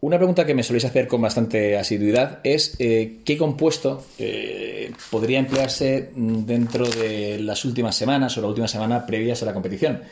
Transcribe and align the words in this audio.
Una 0.00 0.18
pregunta 0.18 0.44
que 0.44 0.54
me 0.54 0.62
soléis 0.62 0.84
hacer 0.84 1.08
con 1.08 1.22
bastante 1.22 1.78
asiduidad 1.78 2.40
es 2.44 2.76
eh, 2.78 3.20
qué 3.24 3.38
compuesto 3.38 4.04
eh, 4.18 4.92
podría 5.10 5.38
emplearse 5.38 6.10
dentro 6.14 6.86
de 6.86 7.38
las 7.38 7.64
últimas 7.64 7.96
semanas 7.96 8.36
o 8.36 8.42
la 8.42 8.48
última 8.48 8.68
semana 8.68 9.06
previas 9.06 9.42
a 9.42 9.46
la 9.46 9.54
competición. 9.54 10.02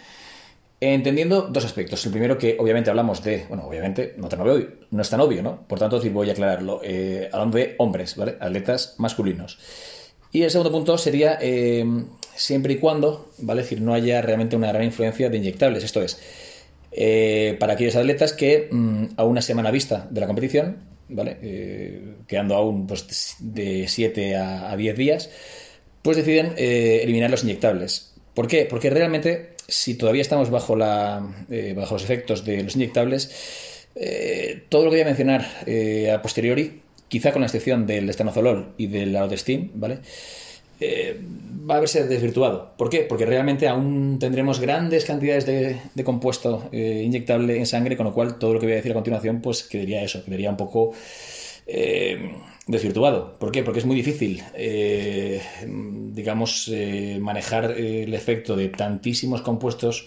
Entendiendo 0.80 1.42
dos 1.42 1.66
aspectos. 1.66 2.04
El 2.06 2.12
primero 2.12 2.38
que 2.38 2.56
obviamente 2.58 2.88
hablamos 2.88 3.22
de, 3.22 3.44
bueno, 3.48 3.66
obviamente 3.66 4.14
no, 4.16 4.28
tan 4.28 4.40
obvio, 4.40 4.68
no 4.90 5.02
es 5.02 5.10
tan 5.10 5.20
obvio, 5.20 5.42
¿no? 5.42 5.66
Por 5.66 5.78
tanto, 5.78 6.00
voy 6.10 6.30
a 6.30 6.32
aclararlo. 6.32 6.80
Eh, 6.82 7.28
hablando 7.30 7.58
de 7.58 7.74
hombres, 7.78 8.16
¿vale? 8.16 8.36
Atletas 8.40 8.94
masculinos. 8.98 9.58
Y 10.32 10.42
el 10.42 10.50
segundo 10.50 10.72
punto 10.72 10.98
sería 10.98 11.38
siempre 12.34 12.72
y 12.72 12.76
cuando, 12.78 13.30
¿vale? 13.38 13.60
Es 13.60 13.68
decir, 13.68 13.82
no 13.82 13.94
haya 13.94 14.20
realmente 14.22 14.56
una 14.56 14.68
gran 14.68 14.82
influencia 14.82 15.28
de 15.28 15.36
inyectables. 15.36 15.84
Esto 15.84 16.02
es, 16.02 16.18
eh, 16.96 17.56
para 17.58 17.72
aquellos 17.72 17.96
atletas 17.96 18.32
que 18.32 18.68
mm, 18.70 19.06
a 19.16 19.24
una 19.24 19.42
semana 19.42 19.72
vista 19.72 20.06
de 20.10 20.20
la 20.20 20.28
competición, 20.28 20.76
¿vale? 21.08 21.38
Eh, 21.42 22.14
quedando 22.28 22.54
aún 22.54 22.86
pues, 22.86 23.36
de 23.40 23.86
7 23.88 24.36
a, 24.36 24.76
10 24.76 24.96
días, 24.96 25.30
pues 26.02 26.16
deciden 26.16 26.52
eh, 26.56 27.00
eliminar 27.02 27.30
los 27.30 27.42
inyectables. 27.42 28.14
¿Por 28.32 28.46
qué? 28.46 28.66
Porque 28.70 28.90
realmente, 28.90 29.54
si 29.66 29.96
todavía 29.96 30.22
estamos 30.22 30.50
bajo, 30.50 30.76
la, 30.76 31.26
bajo 31.74 31.94
los 31.94 32.04
efectos 32.04 32.44
de 32.44 32.62
los 32.62 32.76
inyectables, 32.76 33.88
todo 34.68 34.84
lo 34.84 34.90
que 34.90 34.96
voy 34.96 35.02
a 35.02 35.04
mencionar 35.04 35.46
a 36.12 36.20
posteriori, 36.20 36.82
quizá 37.06 37.30
con 37.30 37.42
la 37.42 37.46
excepción 37.46 37.86
del 37.86 38.10
estanozolol 38.10 38.74
y 38.76 38.88
del 38.88 39.14
Audestin, 39.16 39.70
¿vale? 39.74 40.00
Eh, 40.84 41.18
va 41.68 41.76
a 41.76 41.80
verse 41.80 42.06
desvirtuado. 42.06 42.76
¿Por 42.76 42.90
qué? 42.90 43.00
Porque 43.08 43.24
realmente 43.24 43.68
aún 43.68 44.18
tendremos 44.20 44.60
grandes 44.60 45.06
cantidades 45.06 45.46
de, 45.46 46.04
compuesto 46.04 46.68
eh, 46.72 47.02
inyectable 47.06 47.56
en 47.56 47.64
sangre, 47.64 47.96
con 47.96 48.04
lo 48.04 48.12
cual 48.12 48.38
todo 48.38 48.52
lo 48.52 48.60
que 48.60 48.66
voy 48.66 48.74
a 48.74 48.76
decir 48.76 48.92
a 48.92 48.94
continuación, 48.94 49.40
pues 49.40 49.62
quedaría 49.62 50.02
eso, 50.02 50.22
quedaría 50.22 50.50
un 50.50 50.58
poco 50.58 50.92
eh, 51.66 52.34
desvirtuado. 52.66 53.38
¿Por 53.38 53.50
qué? 53.50 53.62
Porque 53.62 53.78
es 53.78 53.86
muy 53.86 53.96
difícil, 53.96 54.42
digamos, 56.12 56.70
manejar 57.18 57.70
el 57.70 58.12
efecto 58.12 58.56
de 58.56 58.68
tantísimos 58.68 59.40
compuestos 59.40 60.06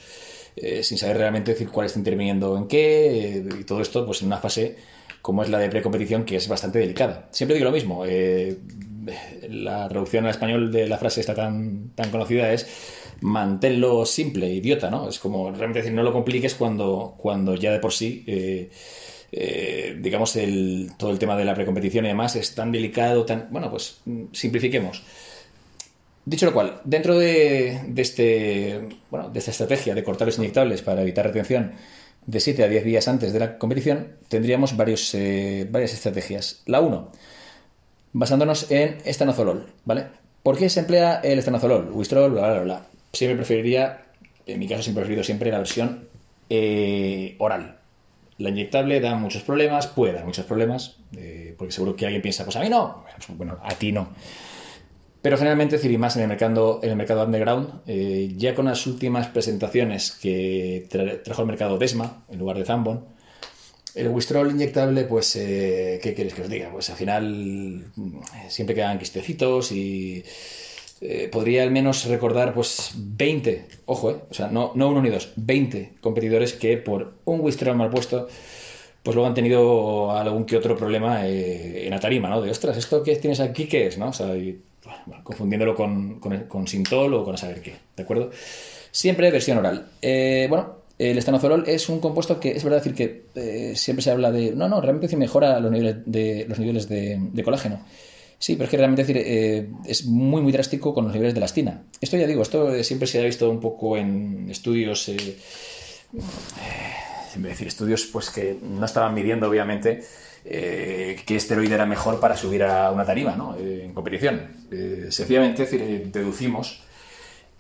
sin 0.82 0.98
saber 0.98 1.18
realmente 1.18 1.54
decir 1.54 1.70
cuál 1.70 1.88
está 1.88 1.98
interviniendo 1.98 2.56
en 2.56 2.68
qué, 2.68 3.44
y 3.60 3.64
todo 3.64 3.82
esto, 3.82 4.06
pues 4.06 4.22
en 4.22 4.28
una 4.28 4.38
fase 4.38 4.76
como 5.24 5.44
es 5.44 5.50
la 5.50 5.58
de 5.58 5.70
precompetición, 5.70 6.24
que 6.24 6.36
es 6.36 6.48
bastante 6.48 6.80
delicada. 6.80 7.28
Siempre 7.32 7.56
digo 7.56 7.66
lo 7.66 7.74
mismo 7.74 8.06
la 9.50 9.88
traducción 9.90 10.26
al 10.26 10.32
español 10.32 10.72
de 10.72 10.88
la 10.88 10.98
frase 10.98 11.22
esta 11.22 11.36
tan, 11.36 11.92
tan 11.96 12.10
conocida 12.12 12.52
es 12.54 12.68
manténlo 13.22 14.06
simple, 14.06 14.48
idiota, 14.54 14.90
¿no? 14.90 15.10
Es 15.10 15.20
como 15.20 15.50
realmente 15.50 15.80
decir, 15.80 15.94
no 15.94 16.04
lo 16.04 16.14
compliques 16.14 16.56
cuando, 16.56 17.16
cuando 17.18 17.56
ya 17.56 17.72
de 17.72 17.80
por 17.80 17.94
sí, 17.94 18.24
eh, 18.28 18.70
eh, 19.32 19.98
digamos, 20.00 20.36
el, 20.36 20.92
todo 20.98 21.12
el 21.12 21.20
tema 21.20 21.36
de 21.36 21.46
la 21.46 21.54
precompetición 21.54 22.06
y 22.06 22.10
demás 22.10 22.36
es 22.36 22.56
tan 22.56 22.72
delicado, 22.72 23.26
tan... 23.26 23.48
Bueno, 23.52 23.70
pues 23.70 24.00
simplifiquemos. 24.32 25.04
Dicho 26.26 26.46
lo 26.46 26.54
cual, 26.54 26.82
dentro 26.84 27.18
de, 27.18 27.94
este, 27.96 28.82
bueno, 29.10 29.30
de 29.30 29.40
esta 29.40 29.52
estrategia 29.52 29.96
de 29.96 30.04
cortar 30.04 30.28
los 30.28 30.38
inyectables 30.38 30.82
para 30.82 31.02
evitar 31.02 31.26
retención 31.26 31.72
de 32.26 32.40
7 32.42 32.66
a 32.66 32.68
10 32.68 32.84
días 32.84 33.08
antes 33.08 33.32
de 33.32 33.40
la 33.40 33.58
competición, 33.58 34.18
tendríamos 34.28 34.76
varios, 34.76 35.14
eh, 35.16 35.66
varias 35.70 35.94
estrategias. 35.94 36.64
La 36.66 36.82
1, 36.82 37.12
basándonos 38.18 38.72
en 38.72 38.98
estanozolol, 39.06 39.68
¿vale? 39.86 40.06
¿Por 40.42 40.58
qué 40.58 40.70
se 40.70 40.80
emplea 40.80 41.20
el 41.24 41.38
estanozolol? 41.38 41.92
Wistrol, 41.92 42.32
bla, 42.32 42.52
bla, 42.52 42.62
bla. 42.62 42.82
Siempre 43.14 43.38
preferiría, 43.38 44.06
en 44.46 44.60
mi 44.60 44.68
caso 44.68 44.82
siempre 44.82 45.02
he 45.02 45.04
preferido 45.04 45.24
siempre 45.24 45.52
la 45.52 45.60
versión 45.60 46.08
eh, 46.50 47.36
oral. 47.38 47.78
La 48.40 48.50
inyectable 48.50 49.00
da 49.02 49.16
muchos 49.16 49.44
problemas, 49.44 49.88
puede 49.88 50.14
dar 50.14 50.26
muchos 50.26 50.46
problemas, 50.46 50.98
eh, 51.16 51.54
porque 51.58 51.72
seguro 51.72 51.96
que 51.96 52.06
alguien 52.06 52.22
piensa, 52.22 52.44
pues 52.44 52.56
a 52.56 52.62
mí 52.62 52.70
no, 52.70 53.04
bueno, 53.30 53.60
a 53.62 53.76
ti 53.76 53.92
no. 53.92 54.10
Pero 55.22 55.38
generalmente, 55.38 55.76
es 55.76 55.86
y 55.86 55.98
más 55.98 56.16
en 56.16 56.24
el 56.24 56.28
mercado, 56.28 56.80
en 56.82 56.90
el 56.90 56.96
mercado 56.96 57.24
underground, 57.24 57.82
eh, 57.86 58.34
ya 58.36 58.56
con 58.56 58.66
las 58.66 58.88
últimas 58.88 59.28
presentaciones 59.28 60.12
que 60.12 60.88
trajo 61.24 61.42
el 61.42 61.48
mercado 61.48 61.78
Desma 61.78 62.24
en 62.30 62.40
lugar 62.40 62.58
de 62.58 62.66
Zambon, 62.66 63.06
el 63.98 64.10
Wistrol 64.10 64.52
inyectable, 64.52 65.06
pues, 65.06 65.36
eh, 65.36 66.00
¿qué 66.02 66.14
queréis 66.14 66.36
que 66.36 66.44
os 66.44 66.50
diga? 66.50 66.70
Pues 66.72 66.90
al 66.90 66.96
final 66.96 67.84
eh, 67.98 68.50
siempre 68.50 68.76
quedan 68.76 69.00
quistecitos 69.00 69.72
y 69.72 70.24
eh, 71.02 71.28
podría 71.32 71.64
al 71.64 71.72
menos 71.72 72.06
recordar, 72.06 72.54
pues, 72.54 72.94
20, 72.96 73.66
ojo, 73.86 74.12
eh, 74.12 74.18
o 74.30 74.34
sea, 74.34 74.48
no, 74.50 74.72
no 74.76 74.90
uno 74.90 75.02
ni 75.02 75.10
dos, 75.10 75.34
20 75.36 75.96
competidores 76.00 76.54
que 76.54 76.78
por 76.78 77.14
un 77.26 77.42
Wistrol 77.42 77.76
mal 77.76 77.90
puesto, 77.90 78.28
pues 79.02 79.16
luego 79.16 79.28
han 79.28 79.34
tenido 79.34 80.12
algún 80.12 80.46
que 80.46 80.58
otro 80.58 80.78
problema 80.78 81.26
en 81.28 81.90
la 81.90 82.00
tarima, 82.00 82.30
¿no? 82.30 82.42
De, 82.42 82.52
ostras, 82.52 82.78
¿esto 82.78 83.02
que 83.04 83.16
tienes 83.16 83.40
aquí 83.40 83.68
qué 83.68 83.88
es, 83.88 83.98
no? 83.98 84.10
O 84.10 84.14
sea, 84.14 84.34
confundiéndolo 85.24 85.76
con, 85.76 86.20
con, 86.20 86.44
con, 86.44 86.68
Sintol 86.68 87.14
o 87.14 87.24
con 87.24 87.36
a 87.36 87.38
saber 87.38 87.62
qué, 87.62 87.76
¿de 87.96 88.04
acuerdo? 88.04 88.32
Siempre 88.92 89.32
versión 89.32 89.60
oral. 89.60 89.88
bueno, 90.50 90.87
el 91.00 91.18
estanozolol 91.18 91.64
es 91.68 91.90
un 91.90 92.00
compuesto 92.00 92.40
que 92.40 92.52
es 92.52 92.64
verdad 92.64 92.80
decir 92.80 92.96
que 92.96 93.26
eh, 93.36 93.74
siempre 93.76 94.04
se 94.04 94.12
habla 94.12 94.32
de. 94.32 94.56
No, 94.56 94.68
no, 94.68 94.82
realmente 94.82 95.16
mejora 95.16 95.60
los 95.60 95.72
niveles 95.72 95.98
de, 96.06 96.46
los 96.50 96.58
niveles 96.58 96.90
de, 96.90 97.44
colágeno. 97.44 97.86
Sí, 98.40 98.54
pero 98.54 98.66
es 98.66 98.72
que 98.72 98.78
realmente 98.78 99.04
decir, 99.04 99.18
eh, 99.18 99.70
es 99.86 100.06
muy, 100.06 100.42
muy 100.42 100.52
drástico 100.52 100.94
con 100.94 101.06
los 101.06 101.14
niveles 101.14 101.34
de 101.34 101.40
elastina. 101.40 101.84
Esto 102.02 102.18
ya 102.18 102.28
digo, 102.28 102.42
esto 102.42 102.84
siempre 102.84 103.08
se 103.08 103.20
ha 103.20 103.24
visto 103.24 103.50
un 103.50 103.60
poco 103.60 103.98
en 103.98 104.48
estudios. 104.50 105.10
Eh, 105.10 105.18
eh 105.18 105.38
decir, 107.38 107.68
estudios 107.68 108.08
pues 108.12 108.32
que 108.32 108.58
no 108.64 108.84
estaban 108.84 109.14
midiendo, 109.14 109.48
obviamente, 109.48 110.04
qué 110.44 111.24
esteroide 111.28 111.76
era 111.76 111.86
mejor 111.86 112.20
para 112.20 112.36
subir 112.36 112.64
a 112.64 112.90
una 112.90 113.06
tarima 113.06 113.36
¿no? 113.36 113.56
en 113.60 113.94
competición. 113.94 114.54
sencillamente, 115.12 115.66
decir, 115.66 116.10
deducimos 116.12 116.82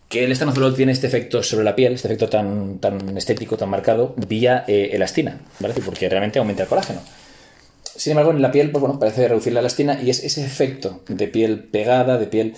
que 0.09 0.23
el 0.23 0.31
estanozolol 0.31 0.75
tiene 0.75 0.91
este 0.91 1.07
efecto 1.07 1.43
sobre 1.43 1.65
la 1.65 1.75
piel, 1.75 1.93
este 1.93 2.07
efecto 2.07 2.29
tan, 2.29 2.79
tan 2.79 3.17
estético, 3.17 3.57
tan 3.57 3.69
marcado, 3.69 4.13
vía 4.27 4.63
eh, 4.67 4.91
elastina, 4.93 5.39
¿vale? 5.59 5.73
Porque 5.83 6.07
realmente 6.07 6.39
aumenta 6.39 6.63
el 6.63 6.69
colágeno. 6.69 7.01
Sin 7.95 8.11
embargo, 8.11 8.31
en 8.31 8.41
la 8.41 8.51
piel, 8.51 8.71
pues 8.71 8.79
bueno, 8.81 8.99
parece 8.99 9.27
reducir 9.27 9.53
la 9.53 9.59
elastina 9.59 9.99
y 10.01 10.09
es 10.09 10.23
ese 10.23 10.45
efecto 10.45 11.01
de 11.07 11.27
piel 11.27 11.63
pegada, 11.63 12.17
de 12.17 12.27
piel 12.27 12.53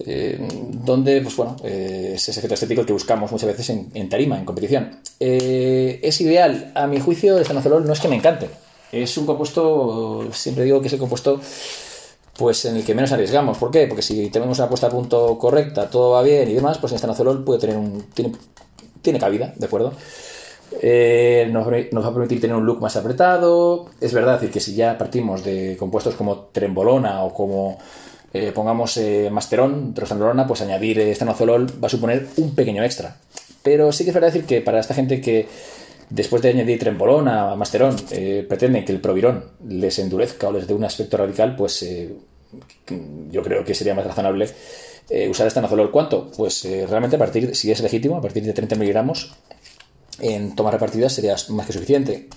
eh, 0.00 0.38
donde, 0.70 1.20
pues 1.20 1.36
bueno, 1.36 1.56
eh, 1.62 2.12
es 2.14 2.28
ese 2.28 2.40
efecto 2.40 2.54
estético 2.54 2.86
que 2.86 2.92
buscamos 2.92 3.30
muchas 3.30 3.48
veces 3.48 3.70
en, 3.70 4.08
tarima, 4.08 4.38
en 4.38 4.44
competición. 4.44 4.98
es 5.20 6.20
ideal, 6.20 6.72
a 6.74 6.86
mi 6.86 6.98
juicio, 6.98 7.36
el 7.36 7.42
estanozolol 7.42 7.86
no 7.86 7.92
es 7.92 8.00
que 8.00 8.08
me 8.08 8.16
encante. 8.16 8.48
Es 8.90 9.16
un 9.16 9.26
compuesto, 9.26 10.28
siempre 10.32 10.64
digo 10.64 10.80
que 10.80 10.88
es 10.88 10.92
el 10.94 10.98
compuesto 10.98 11.40
pues 12.40 12.64
en 12.64 12.76
el 12.76 12.84
que 12.86 12.94
menos 12.94 13.12
arriesgamos. 13.12 13.58
¿Por 13.58 13.70
qué? 13.70 13.86
Porque 13.86 14.00
si 14.00 14.30
tenemos 14.30 14.58
una 14.58 14.66
puesta 14.66 14.86
a 14.86 14.90
punto 14.90 15.36
correcta, 15.36 15.90
todo 15.90 16.12
va 16.12 16.22
bien 16.22 16.48
y 16.48 16.54
demás, 16.54 16.78
pues 16.78 16.90
en 16.90 16.96
estanozolol 16.96 17.44
puede 17.44 17.60
tener 17.60 17.76
un. 17.76 18.06
tiene, 18.14 18.32
tiene 19.02 19.18
cabida, 19.18 19.52
¿de 19.54 19.66
acuerdo? 19.66 19.92
Eh, 20.80 21.50
nos, 21.52 21.66
va 21.66 22.08
a 22.08 22.14
permitir 22.14 22.40
tener 22.40 22.56
un 22.56 22.64
look 22.64 22.80
más 22.80 22.96
apretado. 22.96 23.90
Es 24.00 24.14
verdad 24.14 24.40
decir, 24.40 24.50
que 24.50 24.58
si 24.58 24.74
ya 24.74 24.96
partimos 24.96 25.44
de 25.44 25.76
compuestos 25.78 26.14
como 26.14 26.46
trembolona 26.50 27.24
o 27.24 27.34
como 27.34 27.76
eh, 28.32 28.52
pongamos 28.54 28.96
eh, 28.96 29.28
masterón, 29.30 29.92
pues 30.48 30.62
añadir 30.62 30.98
estanozolol 30.98 31.66
va 31.82 31.88
a 31.88 31.90
suponer 31.90 32.26
un 32.38 32.54
pequeño 32.54 32.82
extra. 32.82 33.18
Pero 33.62 33.92
sí 33.92 34.04
que 34.04 34.10
es 34.10 34.14
verdad 34.14 34.32
decir 34.32 34.46
que 34.46 34.62
para 34.62 34.80
esta 34.80 34.94
gente 34.94 35.20
que 35.20 35.46
después 36.08 36.40
de 36.40 36.48
añadir 36.48 36.78
trembolona, 36.78 37.54
masterón, 37.54 37.96
pretenden 38.48 38.86
que 38.86 38.92
el 38.92 39.02
provirón 39.02 39.44
les 39.68 39.98
endurezca 39.98 40.48
o 40.48 40.52
les 40.52 40.66
dé 40.66 40.72
un 40.72 40.84
aspecto 40.84 41.18
radical, 41.18 41.54
pues 41.54 41.84
yo 43.30 43.42
creo 43.42 43.64
que 43.64 43.74
sería 43.74 43.94
más 43.94 44.06
razonable 44.06 44.48
eh, 45.08 45.28
usar 45.28 45.46
estanozolol. 45.46 45.90
¿Cuánto? 45.90 46.30
Pues 46.36 46.64
eh, 46.64 46.86
realmente 46.88 47.16
a 47.16 47.18
partir, 47.18 47.54
si 47.56 47.70
es 47.70 47.80
legítimo, 47.80 48.16
a 48.16 48.22
partir 48.22 48.44
de 48.44 48.52
30 48.52 48.76
miligramos 48.76 49.32
en 50.20 50.54
tomas 50.54 50.74
repartidas 50.74 51.12
sería 51.12 51.34
más 51.48 51.66
que 51.66 51.72
suficiente. 51.72 52.28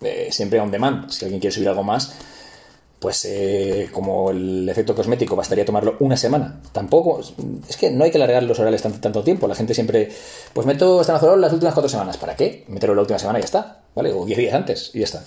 Eh, 0.00 0.28
siempre 0.30 0.60
on 0.60 0.70
demand, 0.70 1.10
si 1.10 1.24
alguien 1.24 1.40
quiere 1.40 1.54
subir 1.54 1.68
algo 1.68 1.82
más, 1.82 2.14
pues 2.98 3.28
como 3.92 4.30
el 4.30 4.66
efecto 4.66 4.94
cosmético 4.94 5.36
bastaría 5.36 5.66
tomarlo 5.66 5.96
una 6.00 6.16
semana. 6.16 6.62
Tampoco, 6.72 7.20
es 7.68 7.76
que 7.76 7.90
no 7.90 8.04
hay 8.04 8.10
que 8.10 8.16
alargar 8.16 8.42
los 8.44 8.58
orales 8.58 8.80
tanto, 8.80 8.98
tanto 8.98 9.22
tiempo. 9.22 9.46
La 9.46 9.54
gente 9.54 9.74
siempre, 9.74 10.10
pues 10.54 10.66
meto 10.66 11.02
estanozolol 11.02 11.38
las 11.38 11.52
últimas 11.52 11.74
cuatro 11.74 11.90
semanas. 11.90 12.16
¿Para 12.16 12.34
qué? 12.34 12.64
Meterlo 12.68 12.94
la 12.94 13.02
última 13.02 13.18
semana 13.18 13.38
y 13.38 13.42
ya 13.42 13.46
está, 13.46 13.82
¿vale? 13.94 14.10
O 14.14 14.24
10 14.24 14.38
días 14.38 14.54
antes 14.54 14.90
y 14.94 15.00
ya 15.00 15.04
está. 15.04 15.24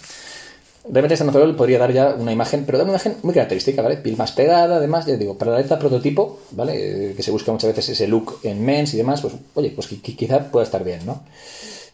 Realmente 0.90 1.16
este 1.16 1.26
estanozolol 1.26 1.56
podría 1.56 1.80
dar 1.80 1.92
ya 1.92 2.16
una 2.16 2.32
imagen, 2.32 2.66
pero 2.66 2.78
da 2.78 2.86
una 2.86 2.94
imagen 2.94 3.18
muy 3.22 3.34
característica, 3.34 3.82
¿vale? 3.82 3.98
Piel 3.98 4.16
más 4.16 4.32
pegada, 4.32 4.78
además, 4.78 5.06
ya 5.06 5.18
digo, 5.18 5.38
para 5.38 5.52
la 5.52 5.58
atleta 5.58 5.78
prototipo, 5.78 6.40
¿vale? 6.52 7.14
Que 7.16 7.24
se 7.24 7.32
busca 7.32 7.52
muchas 7.52 7.76
veces 7.76 7.90
ese 7.90 8.08
look 8.08 8.40
en 8.44 8.64
mens 8.64 8.94
y 8.94 8.98
demás, 8.98 9.22
pues, 9.22 9.34
oye, 9.56 9.72
pues 9.72 9.88
quizá 9.88 10.50
pueda 10.50 10.66
estar 10.66 10.84
bien, 10.84 11.06
¿no? 11.06 11.24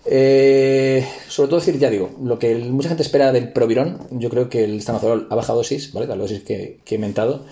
Eh, 0.06 1.08
sobre 1.28 1.50
todo 1.50 1.60
decir, 1.60 1.80
ya 1.80 1.90
digo, 1.90 2.12
lo 2.22 2.38
que 2.38 2.54
mucha 2.56 2.90
gente 2.90 3.04
espera 3.04 3.32
del 3.32 3.52
Provirón, 3.52 4.00
yo 4.12 4.30
creo 4.30 4.50
que 4.50 4.66
el 4.66 4.78
estanozolol 4.78 5.28
a 5.30 5.36
baja 5.36 5.54
dosis, 5.54 5.92
¿vale? 5.94 6.08
La 6.08 6.16
dosis 6.16 6.44
que, 6.44 6.80
he 6.86 6.98
mentado, 6.98 7.46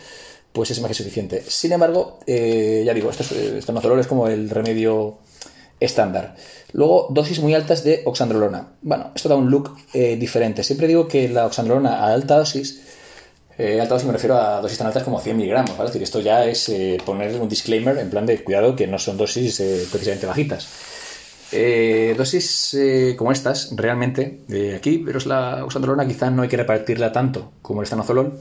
pues 0.51 0.69
es 0.69 0.81
más 0.81 0.89
que 0.89 0.95
suficiente. 0.95 1.43
Sin 1.47 1.71
embargo, 1.71 2.19
eh, 2.27 2.83
ya 2.85 2.93
digo, 2.93 3.09
esto 3.09 3.23
es, 3.23 3.31
estanozolol 3.31 3.99
es 3.99 4.07
como 4.07 4.27
el 4.27 4.49
remedio 4.49 5.17
estándar. 5.81 6.35
Luego, 6.73 7.07
dosis 7.09 7.39
muy 7.39 7.53
altas 7.53 7.83
de 7.83 8.03
oxandrolona. 8.05 8.67
Bueno, 8.81 9.11
esto 9.13 9.27
da 9.27 9.35
un 9.35 9.49
look 9.49 9.75
eh, 9.93 10.15
diferente. 10.15 10.63
Siempre 10.63 10.87
digo 10.87 11.07
que 11.07 11.27
la 11.27 11.45
oxandrolona 11.47 12.05
a 12.05 12.13
alta 12.13 12.37
dosis, 12.37 12.81
eh, 13.57 13.81
alta 13.81 13.95
dosis 13.95 14.07
me 14.07 14.13
refiero 14.13 14.37
a 14.37 14.61
dosis 14.61 14.77
tan 14.77 14.87
altas 14.87 15.03
como 15.03 15.19
100 15.19 15.35
miligramos, 15.35 15.71
¿vale? 15.71 15.89
Es 15.89 15.93
decir, 15.93 16.03
esto 16.03 16.21
ya 16.21 16.45
es 16.45 16.69
eh, 16.69 16.97
poner 17.03 17.35
un 17.41 17.49
disclaimer 17.49 17.97
en 17.97 18.09
plan 18.09 18.25
de 18.25 18.41
cuidado 18.43 18.75
que 18.75 18.87
no 18.87 18.99
son 18.99 19.17
dosis 19.17 19.57
precisamente 19.91 20.27
bajitas. 20.27 20.69
dosis 22.15 22.77
como 23.17 23.31
estas, 23.31 23.75
realmente, 23.75 24.41
aquí, 24.77 24.99
pero 24.99 25.17
es 25.17 25.25
la 25.25 25.65
oxandrolona, 25.65 26.07
quizá 26.07 26.29
no 26.29 26.43
hay 26.43 26.49
que 26.49 26.57
repartirla 26.57 27.11
tanto 27.11 27.51
como 27.61 27.81
el 27.81 27.85
estanozolol. 27.85 28.39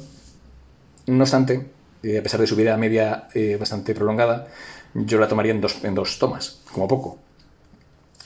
No 1.07 1.25
obstante, 1.25 1.67
a 2.05 2.23
pesar 2.23 2.41
de 2.41 2.47
su 2.47 2.55
vida 2.55 2.77
media 2.77 3.29
bastante 3.59 3.95
prolongada, 3.95 4.47
yo 4.95 5.19
la 5.19 5.27
tomaría 5.27 5.53
en 5.53 5.61
dos, 5.61 5.83
en 5.83 5.95
dos 5.95 6.19
tomas, 6.19 6.61
como 6.73 6.87
poco. 6.87 7.19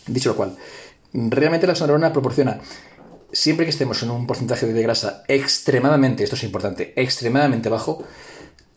Dicho 0.06 0.30
lo 0.30 0.36
cual, 0.36 0.56
realmente 1.12 1.66
la 1.66 1.72
oxandrolona 1.72 2.12
proporciona, 2.12 2.60
siempre 3.32 3.66
que 3.66 3.70
estemos 3.70 4.02
en 4.02 4.10
un 4.10 4.26
porcentaje 4.26 4.66
de 4.66 4.82
grasa 4.82 5.24
extremadamente, 5.28 6.24
esto 6.24 6.36
es 6.36 6.44
importante, 6.44 6.92
extremadamente 6.96 7.68
bajo, 7.68 8.04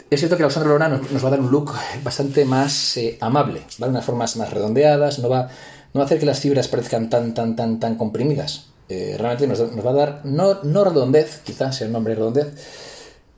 es 0.09 0.19
cierto 0.19 0.38
que 0.38 0.44
la 0.44 0.47
oxandrolona 0.47 0.88
nos, 0.88 1.24
va 1.24 1.27
a 1.27 1.31
dar 1.31 1.41
un 1.41 1.51
look 1.51 1.74
bastante 2.03 2.45
más 2.45 2.95
eh, 2.95 3.18
amable, 3.19 3.62
¿vale? 3.77 3.91
Unas 3.91 4.06
formas 4.06 4.38
más 4.38 4.53
redondeadas, 4.53 5.19
no 5.19 5.27
va, 5.27 5.50
no 5.94 6.00
va 6.00 6.03
a 6.03 6.06
hacer 6.06 6.19
que 6.19 6.25
las 6.25 6.39
fibras 6.39 6.69
parezcan 6.69 7.09
tan, 7.09 7.33
tan, 7.33 7.57
tan, 7.57 7.79
tan 7.79 7.95
comprimidas. 7.95 8.68
Eh, 8.88 9.18
realmente 9.19 9.47
nos, 9.47 9.85
va 9.85 9.89
a 9.89 9.94
dar, 9.94 10.21
no, 10.24 10.63
no 10.63 10.85
redondez, 10.85 11.41
quizás 11.44 11.75
sea 11.75 11.88
el 11.88 11.94
nombre 11.94 12.15
redondez, 12.15 12.47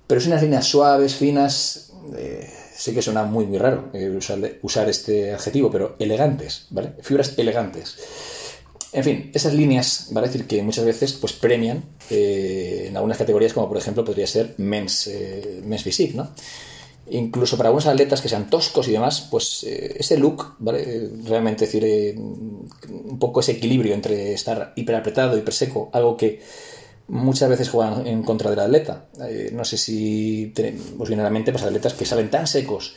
pero 0.06 0.22
sí 0.22 0.28
unas 0.28 0.44
líneas 0.44 0.66
suaves, 0.66 1.16
finas, 1.16 1.92
eh, 2.16 2.54
sé 2.80 2.94
que 2.94 3.02
suena 3.02 3.24
muy, 3.24 3.46
muy 3.46 3.58
raro 3.58 3.90
eh, 3.94 4.10
usar, 4.62 4.90
este 4.90 5.34
adjetivo, 5.34 5.70
pero 5.70 5.98
elegantes, 6.00 6.68
¿vale? 6.70 6.94
Fibras 7.02 7.38
elegantes. 7.38 7.98
En 8.94 9.04
fin, 9.04 9.32
esas 9.34 9.54
líneas, 9.54 10.08
¿vale? 10.12 10.28
decir 10.28 10.48
que 10.48 10.64
muchas 10.64 10.86
veces 10.86 11.14
pues 11.14 11.34
premian 11.34 11.84
eh, 12.10 12.86
en 12.88 12.96
algunas 12.96 13.18
categorías, 13.18 13.54
como 13.54 13.68
por 13.68 13.78
ejemplo 13.78 14.06
podría 14.06 14.26
ser 14.26 14.56
men's, 14.58 15.08
eh, 15.08 15.62
men's 15.64 15.84
physique, 15.84 16.16
¿no? 16.16 16.30
Incluso 17.12 17.58
para 17.58 17.68
algunos 17.68 17.88
atletas 17.88 18.22
que 18.22 18.30
sean 18.30 18.50
toscos 18.50 18.88
y 18.88 18.92
demás, 18.92 19.28
pues 19.30 19.64
ese 19.64 20.18
look, 20.18 20.56
¿vale? 20.60 21.10
Realmente, 21.26 21.66
decir, 21.66 22.16
un 22.18 23.18
poco 23.20 23.40
ese 23.40 23.54
equilibrio 23.54 23.96
entre 23.96 24.34
estar 24.34 24.74
hiper 24.76 24.96
apretado, 24.96 25.38
hiper 25.38 25.54
seco, 25.54 25.90
algo 25.92 26.16
que 26.16 26.40
muchas 27.10 27.50
veces 27.50 27.70
juegan 27.70 28.08
en 28.08 28.24
contra 28.24 28.50
del 28.50 28.60
atleta. 28.60 29.06
Eh, 29.22 29.50
no 29.54 29.66
sé 29.66 29.78
si 29.78 30.54
os 30.98 31.08
viene 31.08 31.22
a 31.22 31.26
la 31.26 31.32
mente 31.32 31.52
pues, 31.52 31.64
atletas 31.64 31.94
que 31.94 32.06
salen 32.06 32.30
tan 32.30 32.48
secos, 32.48 32.96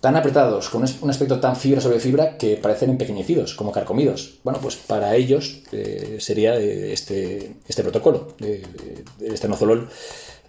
tan 0.00 0.16
apretados, 0.16 0.68
con 0.68 0.84
un 1.02 1.10
aspecto 1.10 1.40
tan 1.40 1.56
fibra 1.56 1.80
sobre 1.80 2.00
fibra 2.00 2.38
que 2.38 2.56
parecen 2.56 2.90
empequeñecidos, 2.90 3.54
como 3.54 3.72
carcomidos. 3.72 4.38
Bueno, 4.44 4.60
pues 4.62 4.76
para 4.76 5.16
ellos 5.16 5.62
eh, 5.72 6.16
sería 6.20 6.56
eh, 6.56 6.92
este, 6.92 7.56
este 7.66 7.82
protocolo. 7.82 8.34
de 8.38 8.62
este 9.20 9.48
nozolol 9.48 9.88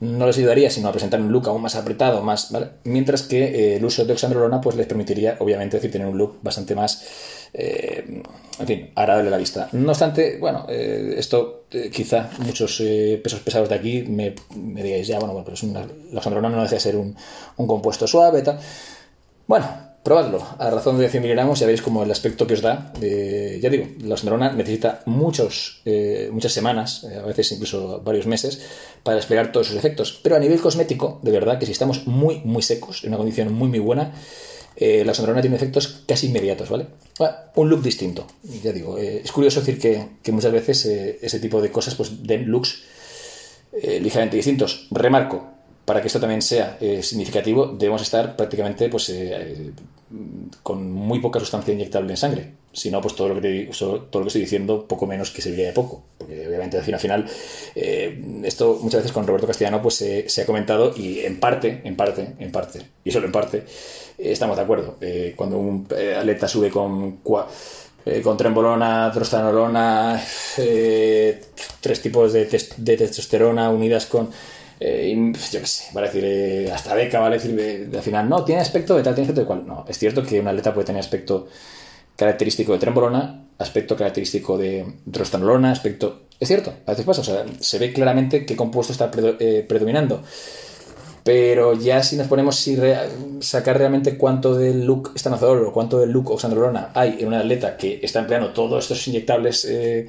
no 0.01 0.25
les 0.25 0.37
ayudaría 0.37 0.69
sino 0.71 0.89
a 0.89 0.91
presentar 0.91 1.21
un 1.21 1.31
look 1.31 1.47
aún 1.47 1.61
más 1.61 1.75
apretado, 1.75 2.23
más, 2.23 2.51
mientras 2.83 3.21
que 3.21 3.75
el 3.77 3.85
uso 3.85 4.03
de 4.03 4.13
oxandrolona 4.13 4.59
pues 4.59 4.75
les 4.75 4.87
permitiría, 4.87 5.37
obviamente, 5.39 5.77
decir, 5.77 5.91
tener 5.91 6.07
un 6.07 6.17
look 6.17 6.39
bastante 6.41 6.73
más 6.75 7.03
eh, 7.53 8.23
en 8.59 8.67
fin, 8.67 8.91
agradable 8.95 9.29
la 9.29 9.37
vista. 9.37 9.69
No 9.73 9.91
obstante, 9.91 10.37
bueno, 10.39 10.65
eh, 10.69 11.15
esto 11.17 11.65
eh, 11.71 11.89
quizá 11.91 12.29
muchos 12.39 12.81
pesos 13.23 13.39
pesados 13.39 13.69
de 13.69 13.75
aquí 13.75 14.03
me, 14.03 14.35
digáis, 14.55 15.07
ya, 15.07 15.19
bueno, 15.19 15.41
pero 15.43 15.55
es 15.55 15.63
la 15.63 16.21
no 16.29 16.61
deja 16.61 16.75
de 16.75 16.79
ser 16.79 16.95
un, 16.95 17.15
compuesto 17.55 18.07
suave, 18.07 18.41
tal. 18.41 18.59
Bueno, 19.47 19.67
probadlo. 20.03 20.45
A 20.59 20.69
razón 20.69 20.97
de 20.97 21.09
100 21.09 21.23
miligramos 21.23 21.59
ya 21.59 21.65
veréis 21.65 21.81
como 21.81 22.03
el 22.03 22.11
aspecto 22.11 22.47
que 22.47 22.53
os 22.53 22.61
da. 22.61 22.93
ya 23.01 23.69
digo, 23.69 23.87
la 24.03 24.13
oxandrolona 24.13 24.53
necesita 24.53 25.01
muchos, 25.05 25.81
muchas 26.31 26.53
semanas, 26.53 27.03
a 27.05 27.25
veces 27.25 27.51
incluso 27.51 28.01
varios 28.01 28.27
meses, 28.27 28.61
para 29.03 29.15
desplegar 29.15 29.51
todos 29.51 29.67
sus 29.67 29.75
efectos. 29.75 30.19
Pero 30.23 30.35
a 30.35 30.39
nivel 30.39 30.61
cosmético, 30.61 31.19
de 31.21 31.31
verdad 31.31 31.59
que 31.59 31.65
si 31.65 31.71
estamos 31.71 32.07
muy, 32.07 32.41
muy 32.45 32.61
secos, 32.61 33.03
en 33.03 33.09
una 33.09 33.17
condición 33.17 33.53
muy, 33.53 33.67
muy 33.67 33.79
buena, 33.79 34.13
eh, 34.75 35.03
la 35.05 35.13
sombra 35.13 35.39
tiene 35.41 35.55
efectos 35.55 36.03
casi 36.07 36.27
inmediatos, 36.27 36.69
¿vale? 36.69 36.87
un 37.55 37.69
look 37.69 37.83
distinto, 37.83 38.25
ya 38.63 38.71
digo. 38.71 38.97
Eh, 38.97 39.21
es 39.23 39.31
curioso 39.31 39.59
decir 39.59 39.79
que, 39.79 40.31
muchas 40.31 40.51
veces 40.51 40.85
eh, 40.85 41.19
ese 41.21 41.39
tipo 41.39 41.61
de 41.61 41.71
cosas 41.71 41.95
pues 41.95 42.23
den 42.23 42.47
looks 42.49 42.83
ligeramente 43.73 44.35
distintos. 44.35 44.87
Remarco, 44.91 45.47
para 45.85 46.01
que 46.01 46.07
esto 46.07 46.19
también 46.19 46.41
sea 46.41 46.77
significativo, 47.01 47.67
debemos 47.67 48.01
estar 48.01 48.35
prácticamente 48.35 48.89
pues, 48.89 49.13
con 50.61 50.91
muy 50.91 51.19
poca 51.19 51.39
sustancia 51.39 51.73
inyectable 51.73 52.11
en 52.11 52.17
sangre. 52.17 52.51
Si 52.73 52.89
no, 52.89 53.01
pues 53.01 53.15
todo 53.15 53.29
lo, 53.29 53.41
que 53.41 53.69
todo 53.77 54.07
lo 54.13 54.21
que 54.21 54.27
estoy 54.27 54.41
diciendo, 54.41 54.87
poco 54.87 55.05
menos 55.05 55.31
que 55.31 55.41
serviría 55.41 55.67
de 55.67 55.73
poco. 55.73 56.03
Porque 56.17 56.47
obviamente 56.47 56.77
al 56.77 56.99
final, 56.99 57.25
esto 57.75 58.79
muchas 58.81 59.01
veces 59.01 59.11
con 59.11 59.27
Roberto 59.27 59.47
Castellano 59.47 59.81
pues 59.81 59.95
se 59.95 60.41
ha 60.41 60.45
comentado 60.45 60.93
y 60.95 61.19
en 61.19 61.39
parte, 61.39 61.81
en 61.83 61.95
parte, 61.95 62.33
en 62.39 62.51
parte, 62.51 62.81
y 63.03 63.11
solo 63.11 63.25
en 63.25 63.31
parte, 63.31 63.63
estamos 64.17 64.55
de 64.57 64.63
acuerdo. 64.63 64.97
Eh, 65.01 65.33
cuando 65.35 65.57
un 65.57 65.87
eh, 65.95 66.15
atleta 66.17 66.47
sube 66.47 66.69
con, 66.69 67.19
eh, 68.05 68.21
con 68.21 68.37
trembolona, 68.37 69.11
trostanolona, 69.13 70.21
tres 70.55 72.01
tipos 72.01 72.33
de, 72.33 72.45
testosterona 72.45 73.69
unidas 73.69 74.05
con. 74.05 74.27
yo 74.27 75.59
qué 75.59 75.65
sé, 75.65 75.85
vale 75.93 76.07
decir, 76.07 76.71
hasta 76.71 76.93
beca, 76.95 77.19
vale 77.19 77.37
decir, 77.39 77.89
al 77.93 78.01
final, 78.01 78.29
no, 78.29 78.43
tiene 78.43 78.61
aspecto 78.61 78.95
de 78.95 79.03
tal, 79.03 79.15
tiene 79.15 79.29
aspecto 79.29 79.41
de 79.41 79.47
cual. 79.47 79.65
No, 79.65 79.85
es 79.87 79.97
cierto 79.97 80.23
que 80.23 80.39
un 80.39 80.47
atleta 80.47 80.73
puede 80.73 80.85
tener 80.85 80.99
aspecto 80.99 81.47
característico 82.15 82.73
de 82.73 82.79
trembolona, 82.79 83.45
aspecto 83.57 83.95
característico 83.95 84.57
de 84.57 84.85
trostanolona, 85.11 85.71
aspecto. 85.71 86.23
Es 86.39 86.47
cierto, 86.47 86.73
a 86.85 86.91
veces 86.91 87.05
pasa, 87.05 87.21
o 87.21 87.23
sea, 87.23 87.45
se 87.59 87.79
ve 87.79 87.93
claramente 87.93 88.45
qué 88.45 88.55
compuesto 88.55 88.93
está 88.93 89.11
predominando. 89.11 90.23
Pero 91.23 91.73
ya 91.75 92.01
si 92.01 92.15
nos 92.15 92.27
ponemos 92.27 92.55
si 92.55 92.77
sacar 93.41 93.77
realmente 93.77 94.17
cuánto 94.17 94.55
del 94.55 94.85
look 94.85 95.11
estanozolol 95.15 95.67
o 95.67 95.71
cuánto 95.71 95.99
del 95.99 96.09
look 96.09 96.31
oxandrolona 96.31 96.89
hay 96.95 97.17
en 97.19 97.27
un 97.27 97.35
atleta 97.35 97.77
que 97.77 97.99
está 98.01 98.19
empleando 98.19 98.53
todos 98.53 98.83
estos 98.83 99.07
inyectables 99.07 99.65
eh, 99.65 100.07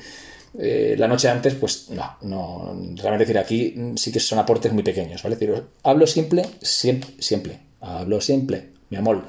eh, 0.58 0.96
la 0.98 1.08
noche 1.08 1.28
antes, 1.28 1.55
pues 1.55 1.88
no, 1.90 2.16
no, 2.22 2.76
realmente 2.96 3.25
decir 3.25 3.38
aquí 3.38 3.75
sí 3.96 4.12
que 4.12 4.20
son 4.20 4.38
aportes 4.38 4.72
muy 4.72 4.82
pequeños, 4.82 5.22
¿vale? 5.22 5.37
Decir, 5.37 5.62
hablo 5.82 6.06
simple, 6.06 6.46
siempre, 6.60 7.10
siempre, 7.19 7.58
hablo 7.81 8.20
siempre, 8.20 8.70
mi 8.90 8.98
amor, 8.98 9.22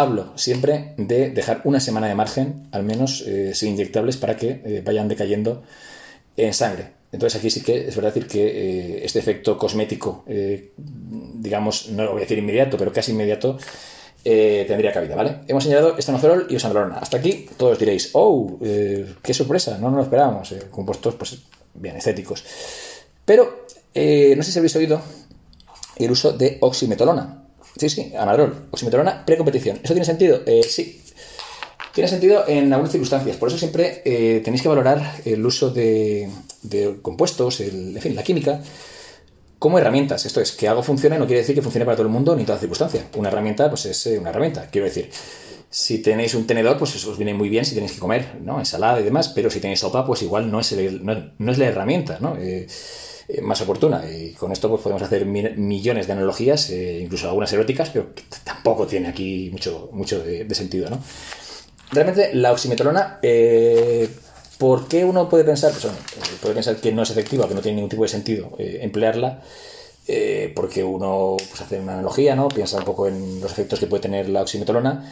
hablo 0.00 0.36
siempre 0.36 0.94
de 0.96 1.30
dejar 1.30 1.60
una 1.64 1.80
semana 1.80 2.06
de 2.06 2.14
margen, 2.14 2.68
al 2.72 2.84
menos 2.84 3.22
eh, 3.26 3.54
sin 3.54 3.70
inyectables, 3.70 4.16
para 4.16 4.36
que 4.36 4.82
vayan 4.84 5.08
decayendo 5.08 5.62
en 6.36 6.52
sangre. 6.54 6.96
Entonces 7.12 7.38
aquí 7.38 7.50
sí 7.50 7.62
que 7.62 7.88
es 7.88 7.96
verdad 7.96 8.12
decir 8.12 8.28
que 8.28 8.46
eh, 8.46 9.04
este 9.04 9.18
efecto 9.18 9.56
cosmético, 9.56 10.24
eh, 10.26 10.72
digamos, 10.76 11.88
no 11.88 12.04
lo 12.04 12.12
voy 12.12 12.20
a 12.20 12.24
decir 12.24 12.38
inmediato, 12.38 12.76
pero 12.76 12.92
casi 12.92 13.12
inmediato, 13.12 13.56
eh, 14.24 14.64
tendría 14.66 14.92
cabida, 14.92 15.14
¿vale? 15.14 15.38
Hemos 15.46 15.64
señalado 15.64 15.96
estanozolol 15.96 16.46
y 16.50 16.56
osandrolona. 16.56 16.98
Hasta 16.98 17.16
aquí 17.16 17.48
todos 17.56 17.78
diréis, 17.78 18.10
oh, 18.12 18.58
qué 18.60 19.32
sorpresa, 19.34 19.78
no 19.78 19.88
nos 19.88 19.96
lo 19.98 20.02
esperábamos. 20.02 20.54
compuestos, 20.70 21.14
pues, 21.14 21.38
bien, 21.74 21.96
estéticos. 21.96 22.44
Pero, 23.24 23.66
no 23.94 24.42
sé 24.42 24.52
si 24.52 24.58
habéis 24.58 24.76
oído 24.76 25.00
el 25.96 26.10
uso 26.10 26.32
de 26.32 26.58
oximetolona. 26.60 27.45
Sí, 27.76 27.88
sí, 27.90 28.12
anadrol, 28.18 28.68
oximetolona 28.70 29.24
precompetición. 29.26 29.80
¿Eso 29.82 29.92
tiene 29.92 30.04
sentido? 30.04 30.40
sí, 30.66 31.02
tiene 31.96 32.08
sentido 32.08 32.44
en 32.46 32.70
algunas 32.72 32.92
circunstancias. 32.92 33.38
Por 33.38 33.48
eso 33.48 33.56
siempre 33.56 34.02
eh, 34.04 34.42
tenéis 34.44 34.62
que 34.62 34.68
valorar 34.68 35.20
el 35.24 35.44
uso 35.44 35.70
de, 35.70 36.28
compuestos, 37.00 37.60
en 37.60 37.98
fin, 38.02 38.14
la 38.14 38.22
química, 38.22 38.60
como 39.58 39.78
herramientas. 39.78 40.26
Esto 40.26 40.42
es, 40.42 40.52
que 40.52 40.68
algo 40.68 40.82
funcione 40.82 41.18
no 41.18 41.24
quiere 41.24 41.40
decir 41.40 41.54
que 41.54 41.62
funcione 41.62 41.86
para 41.86 41.96
todo 41.96 42.06
el 42.06 42.12
mundo 42.12 42.34
ni 42.34 42.42
en 42.42 42.46
toda 42.46 42.58
circunstancia. 42.58 43.06
Una 43.16 43.28
herramienta, 43.28 43.70
pues 43.70 43.86
es 43.86 44.06
eh, 44.08 44.18
una 44.18 44.28
herramienta. 44.28 44.68
Quiero 44.70 44.86
decir, 44.86 45.10
si 45.70 46.02
tenéis 46.02 46.34
un 46.34 46.46
tenedor, 46.46 46.76
pues 46.76 46.94
eso 46.94 47.10
os 47.10 47.16
viene 47.16 47.32
muy 47.32 47.48
bien 47.48 47.64
si 47.64 47.74
tenéis 47.74 47.92
que 47.92 47.98
comer, 47.98 48.40
¿no? 48.42 48.58
Ensalada 48.58 49.00
y 49.00 49.02
demás, 49.02 49.28
pero 49.28 49.48
si 49.48 49.60
tenéis 49.60 49.80
sopa, 49.80 50.04
pues 50.04 50.20
igual 50.20 50.50
no 50.50 50.60
es, 50.60 50.76
no, 51.00 51.52
es 51.52 51.58
la 51.58 51.64
herramienta, 51.64 52.18
¿no? 52.20 52.36
Eh, 52.38 52.66
más 53.42 53.60
oportuna. 53.60 54.04
Y 54.10 54.32
con 54.32 54.52
esto 54.52 54.68
pues, 54.68 54.82
podemos 54.82 55.02
hacer 55.02 55.26
millones 55.26 56.06
de 56.06 56.12
analogías, 56.12 56.70
incluso 56.70 57.28
algunas 57.28 57.52
eróticas, 57.52 57.90
pero 57.90 58.08
tampoco 58.44 58.86
tiene 58.86 59.08
aquí 59.08 59.50
mucho, 59.52 59.90
mucho 59.92 60.22
de 60.22 60.54
sentido, 60.54 60.90
¿no? 60.90 61.00
realmente 61.90 62.34
la 62.34 62.52
oximetrona, 62.52 63.18
eh, 63.22 64.08
¿por 64.58 64.88
qué 64.88 65.04
uno 65.04 65.28
puede 65.28 65.44
pensar, 65.44 65.72
pues, 65.72 65.84
eh, 65.84 65.88
puede 66.40 66.54
pensar 66.54 66.76
que 66.76 66.92
no 66.92 67.02
es 67.02 67.10
efectiva, 67.10 67.48
que 67.48 67.54
no 67.54 67.60
tiene 67.60 67.76
ningún 67.76 67.90
tipo 67.90 68.02
de 68.02 68.08
sentido 68.08 68.52
eh, 68.58 68.80
emplearla? 68.82 69.42
porque 70.54 70.84
uno 70.84 71.36
pues, 71.36 71.60
hace 71.60 71.80
una 71.80 71.94
analogía, 71.94 72.36
¿no? 72.36 72.46
Piensa 72.46 72.78
un 72.78 72.84
poco 72.84 73.08
en 73.08 73.40
los 73.40 73.50
efectos 73.50 73.80
que 73.80 73.88
puede 73.88 74.02
tener 74.02 74.28
la 74.28 74.42
oximetrona. 74.42 75.04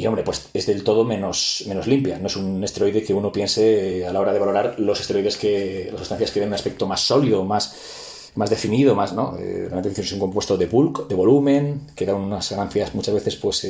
Y 0.00 0.06
hombre, 0.06 0.24
pues 0.24 0.48
es 0.54 0.64
del 0.64 0.82
todo 0.82 1.04
menos, 1.04 1.62
menos 1.66 1.86
limpia. 1.86 2.18
No 2.18 2.28
es 2.28 2.36
un 2.36 2.64
esteroide 2.64 3.02
que 3.02 3.12
uno 3.12 3.30
piense 3.30 4.06
a 4.06 4.12
la 4.14 4.20
hora 4.20 4.32
de 4.32 4.38
valorar 4.38 4.76
los 4.78 4.98
esteroides 4.98 5.36
que, 5.36 5.88
las 5.90 6.00
sustancias 6.00 6.30
que 6.30 6.40
den 6.40 6.48
un 6.48 6.54
aspecto 6.54 6.86
más 6.86 7.02
sólido, 7.02 7.44
más, 7.44 8.32
más 8.34 8.48
definido, 8.48 8.94
más, 8.94 9.12
¿no? 9.12 9.36
realmente 9.36 10.00
es 10.00 10.12
un 10.12 10.18
compuesto 10.18 10.56
de 10.56 10.64
bulk, 10.64 11.06
de 11.06 11.14
volumen, 11.14 11.82
que 11.94 12.06
da 12.06 12.14
unas 12.14 12.50
ganancias 12.50 12.94
muchas 12.94 13.12
veces 13.12 13.36
pues 13.36 13.66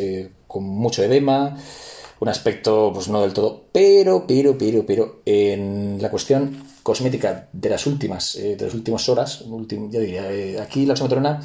con 0.47 0.63
mucho 0.63 1.03
edema, 1.03 1.57
un 2.21 2.29
aspecto, 2.29 2.93
pues 2.95 3.09
no 3.09 3.23
del 3.23 3.33
todo, 3.33 3.65
pero, 3.73 4.25
pero, 4.29 4.57
pero, 4.57 4.87
pero, 4.87 5.23
en 5.27 5.99
la 6.01 6.11
cuestión 6.11 6.63
cosmética 6.85 7.49
de 7.53 7.71
las 7.71 7.89
últimas, 7.89 8.37
eh, 8.37 8.55
de 8.55 8.67
las 8.67 8.75
últimas 8.75 9.09
horas, 9.09 9.45
ya 9.89 9.99
diría, 9.99 10.33
eh, 10.33 10.61
aquí 10.61 10.87
la 10.87 10.93
oximetrona 10.93 11.43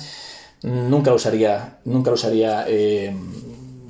nunca 0.62 1.10
lo 1.10 1.16
usaría, 1.16 1.80
nunca 1.86 2.12
lo 2.12 2.16
usaría 2.16 2.66
eh, 2.68 3.16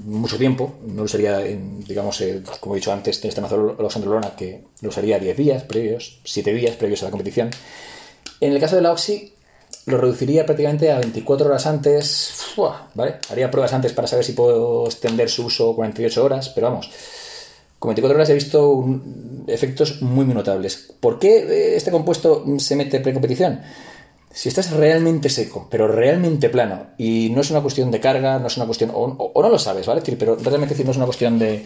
mucho 0.06 0.38
tiempo, 0.38 0.76
no 0.86 0.98
lo 0.98 1.04
usaría, 1.04 1.40
digamos, 1.40 2.24
como 2.60 2.76
he 2.76 2.80
dicho 2.80 2.94
antes, 2.94 3.22
de 3.22 3.30
esta 3.30 3.44
oxandrolona 3.44 4.36
que 4.36 4.64
lo 4.82 4.90
usaría 4.90 5.20
10 5.20 5.38
días 5.38 5.64
previos, 5.64 6.20
7 6.24 6.54
días 6.54 6.76
previos 6.76 7.02
a 7.02 7.06
la 7.06 7.12
competición. 7.12 7.50
En 8.40 8.54
el 8.54 8.60
caso 8.60 8.76
de 8.76 8.82
la 8.82 8.92
Oxy, 8.92 9.34
lo 9.86 9.98
reduciría 9.98 10.46
prácticamente 10.46 10.92
a 10.92 11.00
24 11.00 11.48
horas 11.48 11.66
antes. 11.66 12.34
¿vale? 12.94 13.16
Haría 13.30 13.52
pruebas 13.52 13.74
antes 13.74 13.94
para 13.94 14.08
saber 14.08 14.26
si 14.26 14.34
puedo 14.34 14.86
extender 14.86 15.30
su 15.30 15.46
uso 15.46 15.76
48 15.76 16.24
horas, 16.24 16.50
pero 16.50 16.70
vamos. 16.70 16.90
Con 17.80 17.90
24 17.90 18.16
horas 18.16 18.30
he 18.30 18.34
visto 18.34 18.86
efectos 19.48 20.02
muy, 20.02 20.26
muy 20.26 20.34
notables. 20.34 20.94
¿Por 21.00 21.20
qué 21.20 21.38
eh, 21.38 21.76
este 21.76 21.92
compuesto 21.92 22.44
se 22.58 22.76
mete 22.76 23.00
pre-competición? 23.00 23.62
Si 24.36 24.50
estás 24.50 24.72
realmente 24.72 25.30
seco, 25.30 25.68
pero 25.72 25.88
realmente 25.88 26.50
plano, 26.50 26.88
y 26.98 27.30
no 27.34 27.42
es 27.42 27.52
una 27.52 27.62
cuestión 27.62 27.90
de 27.90 28.02
carga, 28.02 28.38
no 28.38 28.48
es 28.48 28.58
una 28.58 28.66
cuestión, 28.66 28.92
o, 28.94 29.32
no 29.34 29.50
lo 29.50 29.58
sabes, 29.58 29.88
¿vale? 29.88 30.02
Pero 30.20 30.36
realmente 30.36 30.76
no 30.84 30.92
es 30.92 30.98
una 30.98 31.06
cuestión 31.06 31.40
de 31.40 31.66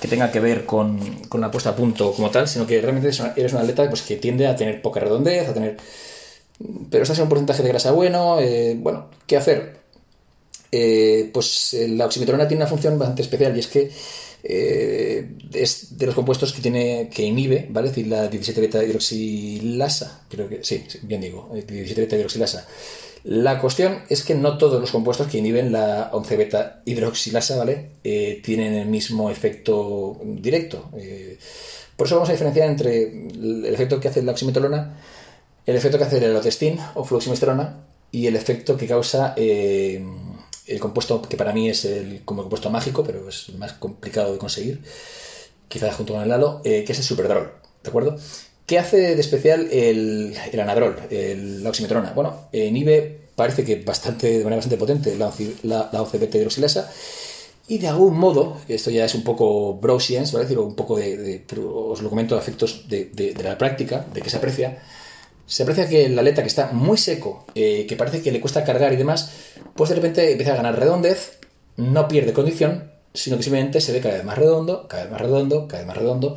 que 0.00 0.08
tenga 0.08 0.32
que 0.32 0.40
ver 0.40 0.64
con, 0.64 0.98
con 1.28 1.42
la 1.42 1.50
puesta 1.50 1.70
a 1.70 1.76
punto 1.76 2.12
como 2.12 2.30
tal, 2.30 2.48
sino 2.48 2.66
que 2.66 2.80
realmente 2.80 3.10
eres 3.36 3.52
un 3.52 3.58
atleta 3.58 3.88
pues, 3.90 4.02
que 4.02 4.16
tiende 4.16 4.46
a 4.46 4.56
tener 4.56 4.80
poca 4.80 5.00
redondez, 5.00 5.48
a 5.48 5.52
tener 5.52 5.76
pero 6.90 7.02
estás 7.02 7.18
en 7.18 7.24
un 7.24 7.28
porcentaje 7.28 7.62
de 7.62 7.68
grasa 7.68 7.92
bueno. 7.92 8.40
Eh, 8.40 8.76
bueno, 8.78 9.08
¿qué 9.26 9.36
hacer? 9.36 9.78
Eh, 10.70 11.30
pues 11.32 11.72
eh, 11.74 11.88
la 11.88 12.06
oximetrona 12.06 12.46
tiene 12.46 12.62
una 12.62 12.70
función 12.70 12.98
bastante 12.98 13.22
especial 13.22 13.56
y 13.56 13.60
es 13.60 13.68
que 13.68 13.90
es 14.48 15.98
de 15.98 16.06
los 16.06 16.14
compuestos 16.14 16.52
que 16.52 16.62
tiene 16.62 17.10
que 17.12 17.22
inhibe, 17.22 17.66
¿vale? 17.70 17.88
Es 17.88 17.94
decir, 17.94 18.10
la 18.10 18.28
17 18.28 18.60
beta 18.60 18.84
hidroxilasa, 18.84 20.22
creo 20.28 20.48
que 20.48 20.64
sí, 20.64 20.84
bien 21.02 21.20
digo, 21.20 21.50
17 21.52 22.00
beta 22.00 22.16
hidroxilasa. 22.16 22.66
La 23.24 23.60
cuestión 23.60 24.02
es 24.08 24.22
que 24.22 24.34
no 24.34 24.56
todos 24.58 24.80
los 24.80 24.90
compuestos 24.90 25.26
que 25.26 25.38
inhiben 25.38 25.72
la 25.72 26.10
11 26.12 26.36
beta 26.36 26.82
hidroxilasa, 26.84 27.56
¿vale? 27.56 27.90
tienen 28.42 28.74
el 28.74 28.86
mismo 28.86 29.30
efecto 29.30 30.18
directo. 30.24 30.90
por 31.96 32.06
eso 32.06 32.14
vamos 32.14 32.28
a 32.28 32.32
diferenciar 32.32 32.70
entre 32.70 33.02
el 33.02 33.66
efecto 33.66 34.00
que 34.00 34.08
hace 34.08 34.22
la 34.22 34.32
oximetrona 34.32 34.96
el 35.68 35.76
efecto 35.76 35.98
que 35.98 36.04
hace 36.04 36.16
el 36.16 36.24
elotestin 36.24 36.78
o 36.94 37.04
fluoximistrona 37.04 37.84
y 38.10 38.26
el 38.26 38.36
efecto 38.36 38.74
que 38.78 38.86
causa 38.86 39.34
eh, 39.36 40.02
el 40.68 40.80
compuesto 40.80 41.22
que 41.22 41.36
para 41.36 41.52
mí 41.52 41.68
es 41.68 41.84
el 41.84 42.22
como 42.24 42.42
compuesto 42.42 42.70
mágico, 42.70 43.04
pero 43.04 43.28
es 43.28 43.50
más 43.54 43.72
complicado 43.74 44.32
de 44.32 44.38
conseguir, 44.38 44.82
quizás 45.68 45.94
junto 45.94 46.14
con 46.14 46.22
el 46.22 46.32
halo, 46.32 46.60
eh, 46.64 46.84
que 46.84 46.92
es 46.92 46.98
el 46.98 47.04
superdrol, 47.04 47.52
¿de 47.82 47.88
acuerdo? 47.88 48.16
¿Qué 48.66 48.78
hace 48.78 49.14
de 49.14 49.20
especial 49.20 49.68
el, 49.72 50.36
anadrol, 50.60 50.96
el, 51.10 51.62
la 51.62 51.70
oximetrona? 51.70 52.12
Bueno, 52.12 52.48
en 52.52 52.76
IBE 52.76 53.28
parece 53.34 53.64
que 53.64 53.76
bastante, 53.76 54.26
de 54.26 54.44
manera 54.44 54.56
bastante 54.56 54.76
potente 54.76 55.16
la, 55.16 55.32
la, 55.62 55.88
la 55.92 56.02
OCBT 56.02 56.34
hidroxilasa 56.34 56.90
y 57.68 57.76
de 57.78 57.88
algún 57.88 58.18
modo, 58.18 58.56
esto 58.66 58.90
ya 58.90 59.04
es 59.04 59.14
un 59.14 59.22
poco 59.22 59.74
bro 59.74 60.00
science, 60.00 60.32
¿vale? 60.32 60.46
decir, 60.46 60.58
un 60.58 60.74
poco 60.74 60.96
de, 60.96 61.44
os 61.70 62.00
lo 62.00 62.08
comento 62.08 62.34
a 62.34 62.38
efectos 62.38 62.88
de, 62.88 63.04
de, 63.12 63.34
la 63.42 63.58
práctica, 63.58 64.06
de 64.14 64.22
que 64.22 64.30
se 64.30 64.38
aprecia, 64.38 64.82
se 65.48 65.62
aprecia 65.62 65.88
que 65.88 66.04
el 66.04 66.18
atleta 66.18 66.42
que 66.42 66.48
está 66.48 66.70
muy 66.72 66.98
seco, 66.98 67.46
eh, 67.54 67.86
que 67.88 67.96
parece 67.96 68.20
que 68.20 68.30
le 68.30 68.40
cuesta 68.40 68.64
cargar 68.64 68.92
y 68.92 68.96
demás, 68.96 69.32
pues 69.74 69.88
de 69.88 69.96
repente 69.96 70.30
empieza 70.30 70.52
a 70.52 70.56
ganar 70.56 70.78
redondez, 70.78 71.38
no 71.76 72.06
pierde 72.06 72.34
condición, 72.34 72.92
sino 73.14 73.38
que 73.38 73.42
simplemente 73.42 73.80
se 73.80 73.92
ve 73.92 74.00
cada 74.00 74.16
vez 74.16 74.24
más 74.24 74.36
redondo, 74.36 74.86
cada 74.86 75.04
vez 75.04 75.12
más 75.12 75.20
redondo, 75.22 75.66
cada 75.66 75.78
vez 75.78 75.86
más 75.88 75.96
redondo 75.96 76.36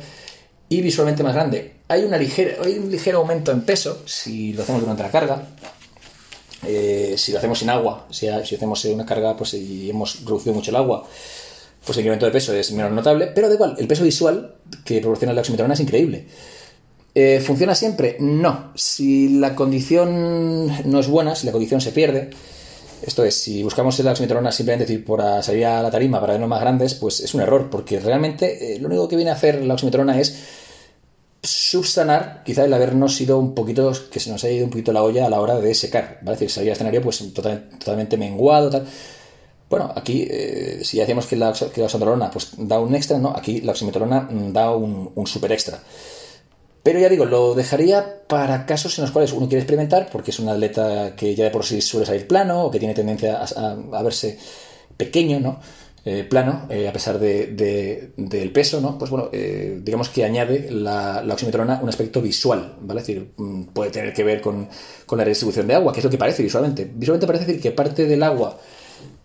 y 0.70 0.80
visualmente 0.80 1.22
más 1.22 1.34
grande. 1.34 1.74
Hay, 1.88 2.04
una 2.04 2.16
ligera, 2.16 2.54
hay 2.64 2.78
un 2.78 2.90
ligero 2.90 3.18
aumento 3.18 3.52
en 3.52 3.60
peso 3.60 4.02
si 4.06 4.54
lo 4.54 4.62
hacemos 4.62 4.80
durante 4.80 5.02
la 5.02 5.10
carga. 5.10 5.46
Eh, 6.66 7.14
si 7.18 7.32
lo 7.32 7.38
hacemos 7.38 7.58
sin 7.58 7.68
agua, 7.68 8.06
si, 8.10 8.28
hacemos 8.28 8.82
una 8.86 9.04
carga 9.04 9.36
pues, 9.36 9.52
y 9.54 9.90
hemos 9.90 10.24
reducido 10.24 10.54
mucho 10.54 10.70
el 10.70 10.76
agua, 10.76 11.06
pues 11.84 11.98
el 11.98 12.02
incremento 12.02 12.24
de 12.24 12.32
peso 12.32 12.54
es 12.54 12.72
menos 12.72 12.92
notable, 12.92 13.26
pero 13.34 13.48
da 13.48 13.54
igual, 13.54 13.74
el 13.78 13.86
peso 13.86 14.04
visual 14.04 14.54
que 14.84 15.00
proporciona 15.00 15.34
la 15.34 15.40
oximetrona 15.40 15.74
es 15.74 15.80
increíble. 15.80 16.26
Eh, 17.14 17.40
¿Funciona 17.44 17.74
siempre? 17.74 18.16
No. 18.20 18.72
Si 18.74 19.28
la 19.38 19.54
condición 19.54 20.66
no 20.90 21.00
es 21.00 21.08
buena, 21.08 21.34
si 21.34 21.46
la 21.46 21.52
condición 21.52 21.80
se 21.80 21.92
pierde, 21.92 22.30
esto 23.02 23.24
es, 23.24 23.34
si 23.34 23.62
buscamos 23.62 23.98
el 23.98 24.06
oximetrona 24.06 24.52
simplemente 24.52 24.86
decir, 24.86 25.04
por 25.04 25.20
salir 25.42 25.66
a 25.66 25.82
la 25.82 25.90
tarima 25.90 26.20
para 26.20 26.34
vernos 26.34 26.48
más 26.48 26.60
grandes, 26.60 26.94
pues 26.94 27.20
es 27.20 27.34
un 27.34 27.40
error, 27.40 27.68
porque 27.68 27.98
realmente 27.98 28.74
eh, 28.74 28.78
lo 28.78 28.86
único 28.86 29.08
que 29.08 29.16
viene 29.16 29.30
a 29.30 29.34
hacer 29.34 29.64
la 29.64 29.74
oximetrona 29.74 30.18
es 30.20 30.36
subsanar 31.42 32.42
quizá 32.44 32.64
el 32.64 32.72
habernos 32.72 33.20
ido 33.20 33.38
un 33.38 33.54
poquito, 33.54 33.92
que 34.10 34.20
se 34.20 34.30
nos 34.30 34.44
haya 34.44 34.54
ido 34.54 34.64
un 34.64 34.70
poquito 34.70 34.92
la 34.92 35.02
olla 35.02 35.26
a 35.26 35.28
la 35.28 35.40
hora 35.40 35.58
de 35.58 35.74
secar, 35.74 36.20
¿vale? 36.22 36.34
Es 36.34 36.40
decir, 36.40 36.50
salir 36.50 36.70
al 36.70 36.74
escenario 36.74 37.02
pues 37.02 37.18
totalmente 37.34 38.16
menguado, 38.16 38.70
tal. 38.70 38.86
Bueno, 39.68 39.92
aquí, 39.96 40.28
eh, 40.30 40.80
si 40.84 40.98
decíamos 40.98 41.26
que 41.26 41.34
la, 41.36 41.52
que 41.52 41.82
pues, 42.32 42.50
da 42.58 42.78
un 42.78 42.94
extra, 42.94 43.18
¿no? 43.18 43.34
Aquí 43.34 43.62
la 43.62 43.72
oximetrona 43.72 44.28
da 44.30 44.70
un, 44.76 45.10
un 45.14 45.26
super 45.26 45.50
extra. 45.50 45.80
Pero 46.82 46.98
ya 46.98 47.08
digo, 47.08 47.24
lo 47.24 47.54
dejaría 47.54 48.26
para 48.26 48.66
casos 48.66 48.98
en 48.98 49.02
los 49.02 49.12
cuales 49.12 49.32
uno 49.32 49.46
quiere 49.48 49.60
experimentar, 49.60 50.08
porque 50.10 50.32
es 50.32 50.40
un 50.40 50.48
atleta 50.48 51.14
que 51.16 51.34
ya 51.34 51.44
de 51.44 51.50
por 51.50 51.64
sí 51.64 51.80
suele 51.80 52.06
salir 52.06 52.26
plano 52.26 52.64
o 52.64 52.70
que 52.70 52.80
tiene 52.80 52.94
tendencia 52.94 53.40
a, 53.44 54.02
verse 54.02 54.38
pequeño, 54.96 55.38
¿no? 55.38 55.60
Eh, 56.04 56.24
plano, 56.24 56.66
eh, 56.68 56.88
a 56.88 56.92
pesar 56.92 57.20
de, 57.20 58.10
del 58.16 58.50
peso, 58.50 58.80
¿no? 58.80 58.98
Pues 58.98 59.12
bueno, 59.12 59.28
eh, 59.32 59.78
digamos 59.80 60.08
que 60.08 60.24
añade 60.24 60.68
la, 60.72 61.22
la, 61.24 61.34
oximetrona 61.34 61.78
un 61.80 61.88
aspecto 61.88 62.20
visual, 62.20 62.74
¿vale? 62.80 63.00
Es 63.00 63.06
decir, 63.06 63.32
mm, 63.36 63.66
puede 63.66 63.92
tener 63.92 64.12
que 64.12 64.24
ver 64.24 64.40
con, 64.40 64.68
con, 65.06 65.18
la 65.18 65.24
distribución 65.24 65.68
de 65.68 65.74
agua, 65.74 65.92
que 65.92 66.00
es 66.00 66.04
lo 66.04 66.10
que 66.10 66.18
parece 66.18 66.42
visualmente. 66.42 66.90
Visualmente 66.92 67.28
parece 67.28 67.46
decir 67.46 67.62
que 67.62 67.70
parte 67.70 68.06
del 68.06 68.24
agua 68.24 68.58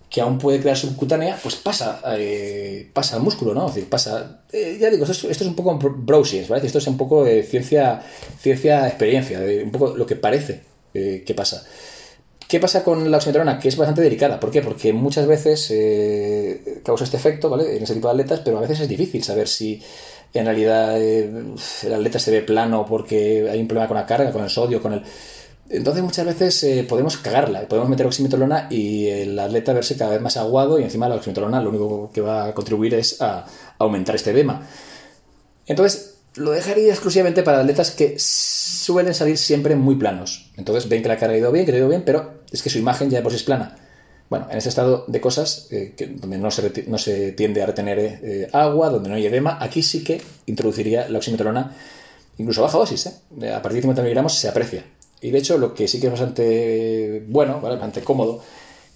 que 0.10 0.22
aún 0.22 0.38
puede 0.38 0.60
crear 0.60 0.78
subcutánea, 0.78 1.38
pues 1.42 1.56
pasa, 1.56 2.02
eh, 2.18 2.90
pasa 2.94 3.18
al 3.18 3.24
músculo, 3.24 3.54
¿no? 3.54 3.68
Es 3.68 3.76
decir, 3.76 3.90
pasa. 3.90 4.42
Eh, 4.52 4.78
ya 4.80 4.90
digo, 4.90 5.06
esto 5.06 5.30
es, 5.30 5.42
un 5.42 5.56
poco 5.56 5.78
browsing, 5.78 6.48
¿vale? 6.48 6.66
Esto 6.66 6.78
es 6.78 6.88
un 6.88 6.98
poco 6.98 7.26
de 7.26 7.44
ciencia, 7.44 8.02
ciencia 8.40 8.88
experiencia, 8.88 9.40
de 9.40 9.64
un 9.64 9.72
poco 9.72 9.98
lo 9.98 10.06
que 10.06 10.16
parece 10.16 10.62
eh, 10.94 11.24
que 11.26 11.34
pasa. 11.34 11.66
¿Qué 12.48 12.62
pasa 12.62 12.82
con 12.82 13.12
la 13.12 13.18
oximetrona? 13.18 13.60
Que 13.60 13.68
es 13.68 13.76
bastante 13.76 14.02
delicada. 14.02 14.40
¿Por 14.40 14.52
qué? 14.52 14.62
Porque 14.62 14.94
muchas 14.94 15.28
veces 15.28 15.74
causa 16.82 17.04
este 17.04 17.18
efecto, 17.18 17.50
¿vale? 17.50 17.76
En 17.76 17.84
ese 17.84 17.94
tipo 17.94 18.08
de 18.08 18.14
atletas, 18.14 18.40
pero 18.46 18.58
a 18.58 18.62
veces 18.62 18.80
es 18.80 18.88
difícil 18.88 19.22
saber 19.22 19.50
si 19.50 19.82
en 20.34 20.46
realidad 20.46 20.98
el 21.02 21.94
atleta 21.94 22.20
se 22.20 22.32
ve 22.32 22.42
plano 22.42 22.86
porque 22.88 23.50
hay 23.50 23.60
un 23.60 23.68
problema 23.68 23.90
con 23.90 23.98
la 23.98 24.06
carga, 24.06 24.32
con 24.32 24.44
el 24.44 24.50
sodio, 24.50 24.82
con 24.82 24.94
el 24.94 25.04
entonces 25.70 26.04
muchas 26.04 26.26
veces 26.26 26.64
eh, 26.64 26.86
podemos 26.88 27.18
cagarla, 27.18 27.68
podemos 27.68 27.90
meter 27.90 28.06
oximetrolona 28.06 28.68
y 28.70 29.08
el 29.08 29.38
atleta 29.38 29.74
verse 29.74 29.98
cada 29.98 30.12
vez 30.12 30.22
más 30.22 30.38
aguado 30.38 30.80
y 30.80 30.84
encima 30.84 31.10
la 31.10 31.16
oximetrolona 31.16 31.62
lo 31.62 31.70
único 31.70 32.10
que 32.14 32.22
va 32.22 32.46
a 32.46 32.54
contribuir 32.54 32.94
es 32.94 33.22
a 33.22 33.46
aumentar 33.78 34.16
este 34.16 34.32
edema. 34.32 34.66
Entonces 35.66 36.16
lo 36.36 36.52
dejaría 36.52 36.92
exclusivamente 36.92 37.44
para 37.44 37.60
atletas 37.60 37.92
que 37.92 38.16
suelen 38.18 39.14
salir 39.14 39.38
siempre 39.38 39.76
muy 39.76 39.96
planos. 39.96 40.52
Entonces 40.56 40.88
ven 40.88 41.02
que 41.02 41.10
la 41.10 41.18
carga 41.18 41.36
ha 41.36 41.40
ido 41.40 41.52
bien, 41.52 41.66
que 41.66 41.72
ha 41.72 41.78
ido 41.78 41.90
bien, 41.90 42.04
pero 42.06 42.42
es 42.52 42.62
que 42.62 42.70
su 42.70 42.78
imagen 42.78 43.10
ya 43.10 43.18
de 43.18 43.24
por 43.24 43.32
sí 43.32 43.38
es 43.38 43.44
plana. 43.44 43.76
Bueno, 44.30 44.48
en 44.52 44.58
ese 44.58 44.70
estado 44.70 45.06
de 45.08 45.22
cosas, 45.22 45.68
eh, 45.72 45.96
donde 46.20 46.38
no 46.38 46.52
se, 46.52 46.86
no 46.88 46.98
se, 46.98 47.32
tiende 47.32 47.64
a 47.64 47.66
retener 47.66 48.00
eh, 48.00 48.50
agua, 48.52 48.90
donde 48.90 49.10
no 49.10 49.16
hay 49.16 49.26
edema, 49.26 49.58
aquí 49.60 49.82
sí 49.82 50.04
que 50.04 50.22
introduciría 50.46 51.08
la 51.10 51.18
oximetrolona, 51.18 51.76
incluso 52.38 52.62
baja 52.62 52.78
dosis. 52.78 53.08
A 53.08 53.62
partir 53.62 53.78
de 53.78 53.82
50 53.82 54.02
miligramos 54.02 54.34
se 54.34 54.50
aprecia. 54.50 54.84
Y 55.22 55.32
de 55.32 55.40
hecho, 55.40 55.58
lo 55.58 55.74
que 55.74 55.88
sí 55.88 56.00
que 56.00 56.08
es 56.08 56.12
bastante 56.12 57.24
bueno, 57.28 57.60
bastante 57.60 58.02
cómodo, 58.02 58.42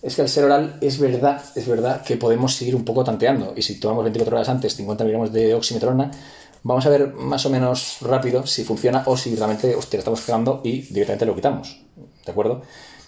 es 0.02 0.16
que 0.16 0.22
al 0.22 0.30
ser 0.30 0.46
oral 0.46 0.78
es 0.82 1.00
verdad, 1.00 1.44
es 1.56 1.68
verdad 1.68 2.04
que 2.04 2.18
podemos 2.18 2.56
seguir 2.56 2.76
un 2.76 2.86
poco 2.86 3.04
tanteando. 3.04 3.54
Y 3.56 3.62
si 3.62 3.80
tomamos 3.80 4.04
24 4.06 4.36
horas 4.36 4.50
antes 4.50 4.76
50 4.76 5.04
miligramos 5.04 5.32
de 5.32 5.54
oximetrona, 5.54 6.12
vamos 6.64 6.86
a 6.86 6.90
ver 6.90 7.14
más 7.14 7.46
o 7.46 7.50
menos 7.50 7.98
rápido 8.02 8.46
si 8.46 8.64
funciona 8.64 9.04
o 9.06 9.18
si 9.18 9.36
realmente 9.36 9.76
hostia, 9.76 10.00
estamos 10.00 10.22
cagando 10.22 10.62
y 10.64 10.82
directamente 10.82 11.26
lo 11.26 11.36
quitamos. 11.36 11.82
¿De 12.26 12.32
acuerdo? 12.32 12.62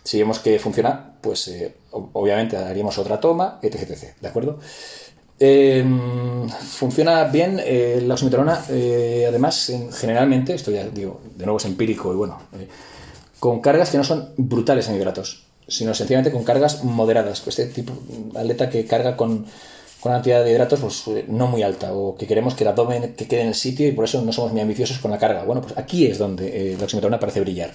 Si 0.03 0.19
vemos 0.19 0.39
que 0.39 0.59
funciona, 0.59 1.15
pues 1.21 1.47
eh, 1.47 1.75
obviamente 1.91 2.57
haríamos 2.57 2.97
otra 2.97 3.19
toma, 3.19 3.59
etc. 3.61 3.97
¿De 4.19 4.27
acuerdo? 4.27 4.59
Em, 5.39 6.47
funciona 6.49 7.23
bien 7.25 7.59
eh, 7.63 8.03
la 8.05 8.13
oximetrona, 8.13 8.65
eh, 8.69 9.25
además, 9.27 9.71
generalmente, 9.93 10.53
esto 10.53 10.71
ya 10.71 10.87
digo, 10.89 11.21
de 11.35 11.45
nuevo 11.45 11.57
es 11.57 11.65
empírico 11.65 12.13
y 12.13 12.15
bueno 12.15 12.37
con 13.43 13.59
cargas 13.59 13.89
que 13.89 13.97
no 13.97 14.05
son 14.05 14.29
brutales 14.37 14.87
en 14.87 14.95
hidratos, 14.95 15.43
sino 15.67 15.93
sencillamente 15.93 16.31
con 16.31 16.45
cargas 16.45 16.85
moderadas. 16.85 17.45
Este 17.45 17.65
tipo 17.65 17.91
de 18.07 18.39
atleta 18.39 18.69
que 18.69 18.85
carga 18.85 19.17
con, 19.17 19.45
con 19.99 20.11
una 20.13 20.19
cantidad 20.19 20.45
de 20.45 20.51
hidratos 20.53 20.79
pues, 20.79 21.03
eh, 21.09 21.25
no 21.27 21.47
muy 21.47 21.61
alta 21.61 21.93
o 21.93 22.15
que 22.15 22.25
queremos 22.25 22.55
que 22.55 22.63
el 22.63 22.69
abdomen 22.69 23.15
que 23.15 23.27
quede 23.27 23.41
en 23.41 23.49
el 23.49 23.55
sitio 23.55 23.85
y 23.85 23.91
por 23.91 24.05
eso 24.05 24.21
no 24.21 24.31
somos 24.31 24.53
muy 24.53 24.61
ambiciosos 24.61 24.99
con 24.99 25.11
la 25.11 25.17
carga. 25.17 25.43
Bueno, 25.43 25.59
pues 25.61 25.77
aquí 25.77 26.05
es 26.05 26.19
donde 26.19 26.71
eh, 26.71 26.77
la 26.77 26.85
oximetrona 26.85 27.19
parece 27.19 27.41
brillar. 27.41 27.71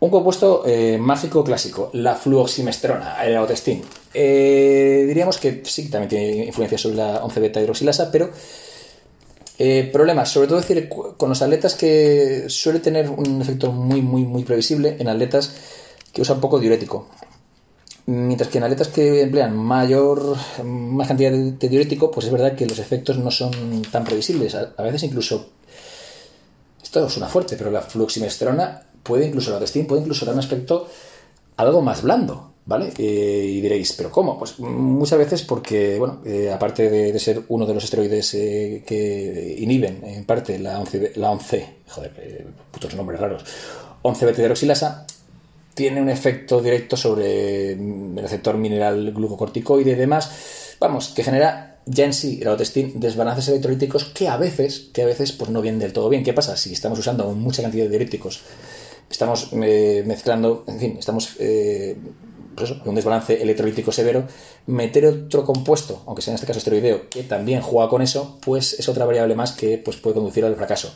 Un 0.00 0.10
compuesto 0.10 0.64
eh, 0.66 0.98
mágico 0.98 1.44
clásico, 1.44 1.90
la 1.92 2.16
fluoximestrona, 2.16 3.24
el 3.24 3.36
autoestín. 3.36 3.82
Eh, 4.12 5.04
diríamos 5.06 5.38
que 5.38 5.62
sí, 5.64 5.88
también 5.88 6.08
tiene 6.08 6.46
influencia 6.46 6.78
sobre 6.78 6.96
la 6.96 7.22
11-beta 7.22 7.60
hidroxilasa, 7.60 8.10
pero 8.10 8.28
eh, 9.58 9.88
problemas, 9.92 10.30
sobre 10.30 10.48
todo 10.48 10.60
decir, 10.60 10.88
con 10.88 11.28
los 11.28 11.42
atletas 11.42 11.74
que 11.74 12.44
suele 12.48 12.80
tener 12.80 13.10
un 13.10 13.40
efecto 13.40 13.70
muy, 13.72 14.02
muy, 14.02 14.24
muy 14.24 14.44
previsible 14.44 14.96
en 14.98 15.08
atletas 15.08 15.52
que 16.12 16.22
usan 16.22 16.40
poco 16.40 16.58
diurético. 16.58 17.08
Mientras 18.06 18.48
que 18.50 18.58
en 18.58 18.64
atletas 18.64 18.88
que 18.88 19.22
emplean 19.22 19.56
mayor, 19.56 20.36
más 20.64 21.06
cantidad 21.06 21.30
de, 21.30 21.68
diurético, 21.68 22.10
pues 22.10 22.26
es 22.26 22.32
verdad 22.32 22.56
que 22.56 22.66
los 22.66 22.78
efectos 22.78 23.18
no 23.18 23.30
son 23.30 23.82
tan 23.92 24.04
previsibles. 24.04 24.54
A, 24.54 24.82
veces 24.82 25.04
incluso, 25.04 25.50
esto 26.82 27.08
suena 27.08 27.28
fuerte, 27.28 27.56
pero 27.56 27.70
la 27.70 27.82
fluoximestrona 27.82 28.82
puede 29.02 29.26
incluso, 29.26 29.52
la 29.52 29.60
testín 29.60 29.86
puede 29.86 30.02
incluso 30.02 30.26
dar 30.26 30.34
un 30.34 30.40
aspecto 30.40 30.88
algo 31.56 31.80
más 31.80 32.02
blando. 32.02 32.51
¿Vale? 32.64 32.92
Eh, 32.96 33.46
y 33.56 33.60
diréis, 33.60 33.92
¿pero 33.94 34.10
cómo? 34.10 34.38
Pues 34.38 34.60
muchas 34.60 35.18
veces 35.18 35.42
porque, 35.42 35.98
bueno, 35.98 36.20
eh, 36.24 36.52
aparte 36.52 36.88
de, 36.88 37.18
ser 37.18 37.42
uno 37.48 37.66
de 37.66 37.74
los 37.74 37.82
esteroides 37.82 38.34
eh, 38.34 38.84
que 38.86 39.56
inhiben 39.58 40.04
en 40.04 40.24
parte 40.24 40.58
la 40.60 40.78
11, 40.78 41.12
la 41.16 41.32
11 41.32 41.66
joder, 41.88 42.46
putos 42.70 42.94
nombres 42.94 43.20
raros, 43.20 43.44
11 44.02 44.26
beta 44.26 45.06
tiene 45.74 46.02
un 46.02 46.08
efecto 46.08 46.60
directo 46.60 46.96
sobre 46.96 47.72
el 47.72 48.16
receptor 48.16 48.56
mineral 48.56 49.12
glucocorticoide 49.12 49.92
y 49.92 49.94
demás, 49.94 50.76
vamos, 50.78 51.08
que 51.08 51.24
genera 51.24 51.80
ya 51.86 52.04
en 52.04 52.12
sí, 52.12 52.38
el 52.42 52.48
autoestín, 52.48 53.00
desbalances 53.00 53.48
electrolíticos 53.48 54.04
que 54.04 54.28
a 54.28 54.36
veces, 54.36 54.90
que 54.92 55.02
a 55.02 55.06
veces, 55.06 55.32
pues 55.32 55.50
no 55.50 55.62
vienen 55.62 55.80
del 55.80 55.92
todo 55.92 56.08
bien. 56.08 56.22
¿Qué 56.22 56.32
pasa? 56.32 56.56
Si 56.56 56.72
estamos 56.72 56.98
usando 56.98 57.32
mucha 57.32 57.62
cantidad 57.62 57.84
de 57.84 57.90
diuréticos, 57.90 58.42
estamos 59.10 59.52
mezclando, 59.52 60.64
en 60.68 60.78
fin, 60.78 60.96
estamos 60.98 61.36
pues 62.54 62.72
un 62.84 62.94
desbalance 62.94 63.42
electrolítico 63.42 63.92
severo, 63.92 64.24
meter 64.66 65.06
otro 65.06 65.44
compuesto, 65.44 66.02
aunque 66.06 66.22
sea 66.22 66.32
en 66.32 66.36
este 66.36 66.46
caso 66.46 66.58
esteroideo, 66.58 67.08
que 67.08 67.22
también 67.22 67.60
juega 67.60 67.88
con 67.88 68.02
eso, 68.02 68.38
pues 68.44 68.74
es 68.74 68.88
otra 68.88 69.04
variable 69.04 69.34
más 69.34 69.52
que 69.52 69.78
pues, 69.78 69.96
puede 69.96 70.14
conducir 70.14 70.44
al 70.44 70.56
fracaso. 70.56 70.92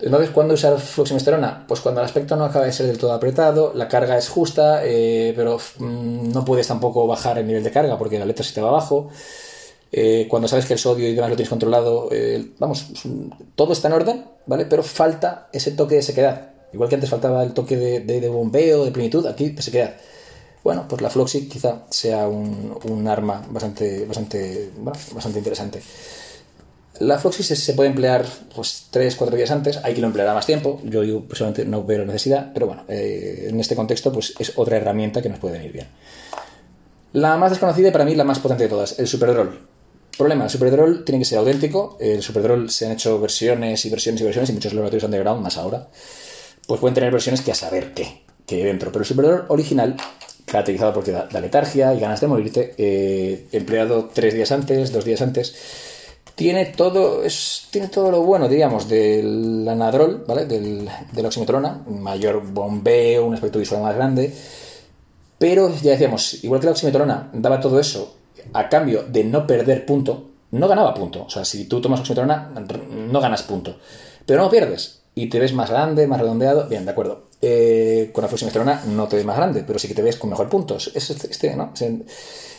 Entonces, 0.00 0.30
¿cuándo 0.30 0.54
usar 0.54 0.78
fluximesterona? 0.78 1.64
Pues 1.66 1.80
cuando 1.80 2.00
el 2.00 2.06
aspecto 2.06 2.36
no 2.36 2.44
acaba 2.44 2.66
de 2.66 2.72
ser 2.72 2.86
del 2.86 2.98
todo 2.98 3.12
apretado, 3.12 3.72
la 3.74 3.88
carga 3.88 4.16
es 4.16 4.28
justa, 4.28 4.82
eh, 4.84 5.32
pero 5.34 5.58
mm, 5.78 6.30
no 6.32 6.44
puedes 6.44 6.68
tampoco 6.68 7.06
bajar 7.06 7.38
el 7.38 7.46
nivel 7.46 7.64
de 7.64 7.72
carga 7.72 7.98
porque 7.98 8.18
la 8.18 8.24
letra 8.24 8.44
se 8.44 8.54
te 8.54 8.60
va 8.60 8.68
abajo. 8.68 9.10
Eh, 9.90 10.26
cuando 10.28 10.46
sabes 10.46 10.66
que 10.66 10.74
el 10.74 10.78
sodio 10.78 11.08
y 11.08 11.14
demás 11.14 11.30
lo 11.30 11.36
tienes 11.36 11.48
controlado, 11.48 12.10
eh, 12.12 12.52
vamos, 12.58 12.86
todo 13.56 13.72
está 13.72 13.88
en 13.88 13.94
orden, 13.94 14.24
¿vale? 14.46 14.66
Pero 14.66 14.82
falta 14.84 15.48
ese 15.52 15.72
toque 15.72 15.96
de 15.96 16.02
sequedad. 16.02 16.50
Igual 16.72 16.88
que 16.88 16.96
antes 16.96 17.10
faltaba 17.10 17.42
el 17.42 17.52
toque 17.54 17.76
de, 17.76 18.00
de 18.00 18.28
bombeo, 18.28 18.84
de 18.84 18.92
plenitud, 18.92 19.26
aquí 19.26 19.50
de 19.50 19.62
sequedad. 19.62 19.94
Bueno, 20.64 20.86
pues 20.88 21.00
la 21.00 21.10
Floxy 21.10 21.48
quizá 21.48 21.84
sea 21.90 22.28
un, 22.28 23.06
arma 23.08 23.44
bastante, 23.50 24.04
bastante, 24.04 24.70
bastante 24.76 25.38
interesante. 25.38 25.82
La 27.00 27.18
Floxy 27.18 27.44
se, 27.44 27.72
puede 27.74 27.90
emplear 27.90 28.26
pues 28.54 28.88
3-4 28.92 29.30
días 29.36 29.50
antes, 29.52 29.78
hay 29.84 29.94
que 29.94 30.00
lo 30.00 30.08
empleará 30.08 30.34
más 30.34 30.46
tiempo, 30.46 30.80
yo, 30.82 31.22
personalmente 31.22 31.64
no 31.64 31.84
veo 31.84 32.04
necesidad, 32.04 32.50
pero 32.52 32.66
bueno, 32.66 32.84
eh, 32.88 33.46
en 33.48 33.60
este 33.60 33.76
contexto 33.76 34.12
pues 34.12 34.34
es 34.38 34.52
otra 34.56 34.78
herramienta 34.78 35.22
que 35.22 35.28
nos 35.28 35.38
puede 35.38 35.58
venir 35.58 35.72
bien. 35.72 35.86
La 37.12 37.36
más 37.36 37.50
desconocida 37.50 37.88
y 37.88 37.90
para 37.92 38.04
mí 38.04 38.16
la 38.16 38.24
más 38.24 38.40
potente 38.40 38.64
de 38.64 38.68
todas, 38.68 38.98
el 38.98 39.06
Superdrol. 39.06 39.68
Problema, 40.16 40.44
el 40.44 40.50
Superdrol 40.50 41.04
tiene 41.04 41.20
que 41.20 41.24
ser 41.24 41.38
auténtico, 41.38 41.96
el 42.00 42.20
Superdrol 42.20 42.68
se 42.68 42.86
han 42.86 42.92
hecho 42.92 43.20
versiones 43.20 43.86
y 43.86 43.90
versiones 43.90 44.20
y 44.20 44.24
versiones 44.24 44.50
y 44.50 44.52
muchos 44.54 44.72
laboratorios 44.72 45.04
underground, 45.04 45.40
más 45.40 45.56
ahora, 45.56 45.88
pues 46.66 46.80
pueden 46.80 46.94
tener 46.94 47.12
versiones 47.12 47.42
que 47.42 47.52
a 47.52 47.54
saber 47.54 47.94
qué, 47.94 48.24
que 48.44 48.64
dentro, 48.64 48.90
pero 48.90 49.02
el 49.02 49.06
Superdrol 49.06 49.44
original 49.50 49.96
caracterizado 50.50 50.92
porque 50.92 51.12
da, 51.12 51.28
letargia 51.40 51.94
y 51.94 52.00
ganas 52.00 52.20
de 52.20 52.26
morirte, 52.26 52.74
eh, 52.78 53.46
empleado 53.52 54.10
tres 54.12 54.34
días 54.34 54.50
antes, 54.52 54.92
dos 54.92 55.04
días 55.04 55.22
antes. 55.22 55.54
Tiene 56.34 56.66
todo, 56.66 57.24
es, 57.24 57.66
tiene 57.70 57.88
todo 57.88 58.10
lo 58.10 58.22
bueno, 58.22 58.48
diríamos, 58.48 58.88
del 58.88 59.66
anadrol, 59.68 60.24
¿vale? 60.26 60.46
Del, 60.46 60.88
de 61.12 61.22
la 61.22 61.28
oximetrona, 61.28 61.82
mayor 61.88 62.42
bombeo, 62.52 63.26
un 63.26 63.34
aspecto 63.34 63.58
visual 63.58 63.82
más 63.82 63.96
grande. 63.96 64.32
Pero 65.38 65.72
ya 65.82 65.92
decíamos, 65.92 66.42
igual 66.44 66.60
que 66.60 66.66
la 66.66 66.72
oximetrona 66.72 67.30
daba 67.32 67.60
todo 67.60 67.78
eso 67.78 68.16
a 68.52 68.68
cambio 68.68 69.04
de 69.04 69.24
no 69.24 69.46
perder 69.46 69.84
punto, 69.84 70.30
no 70.52 70.68
ganaba 70.68 70.94
punto. 70.94 71.24
O 71.24 71.30
sea, 71.30 71.44
si 71.44 71.66
tú 71.66 71.80
tomas 71.80 72.00
oximetrona, 72.00 72.52
no 73.10 73.20
ganas 73.20 73.42
punto. 73.42 73.76
Pero 74.26 74.42
no 74.42 74.50
pierdes. 74.50 75.02
Y 75.14 75.28
te 75.28 75.38
ves 75.40 75.52
más 75.52 75.70
grande, 75.70 76.06
más 76.06 76.20
redondeado. 76.20 76.68
Bien, 76.68 76.84
de 76.84 76.90
acuerdo. 76.90 77.27
Eh, 77.40 78.10
con 78.12 78.22
la 78.22 78.28
fluximestrona 78.28 78.82
no 78.86 79.06
te 79.06 79.14
ves 79.14 79.24
más 79.24 79.36
grande, 79.36 79.62
pero 79.64 79.78
sí 79.78 79.86
que 79.86 79.94
te 79.94 80.02
ves 80.02 80.16
con 80.16 80.30
mejor 80.30 80.48
puntos. 80.48 80.90
Es 80.94 81.10
este, 81.10 81.30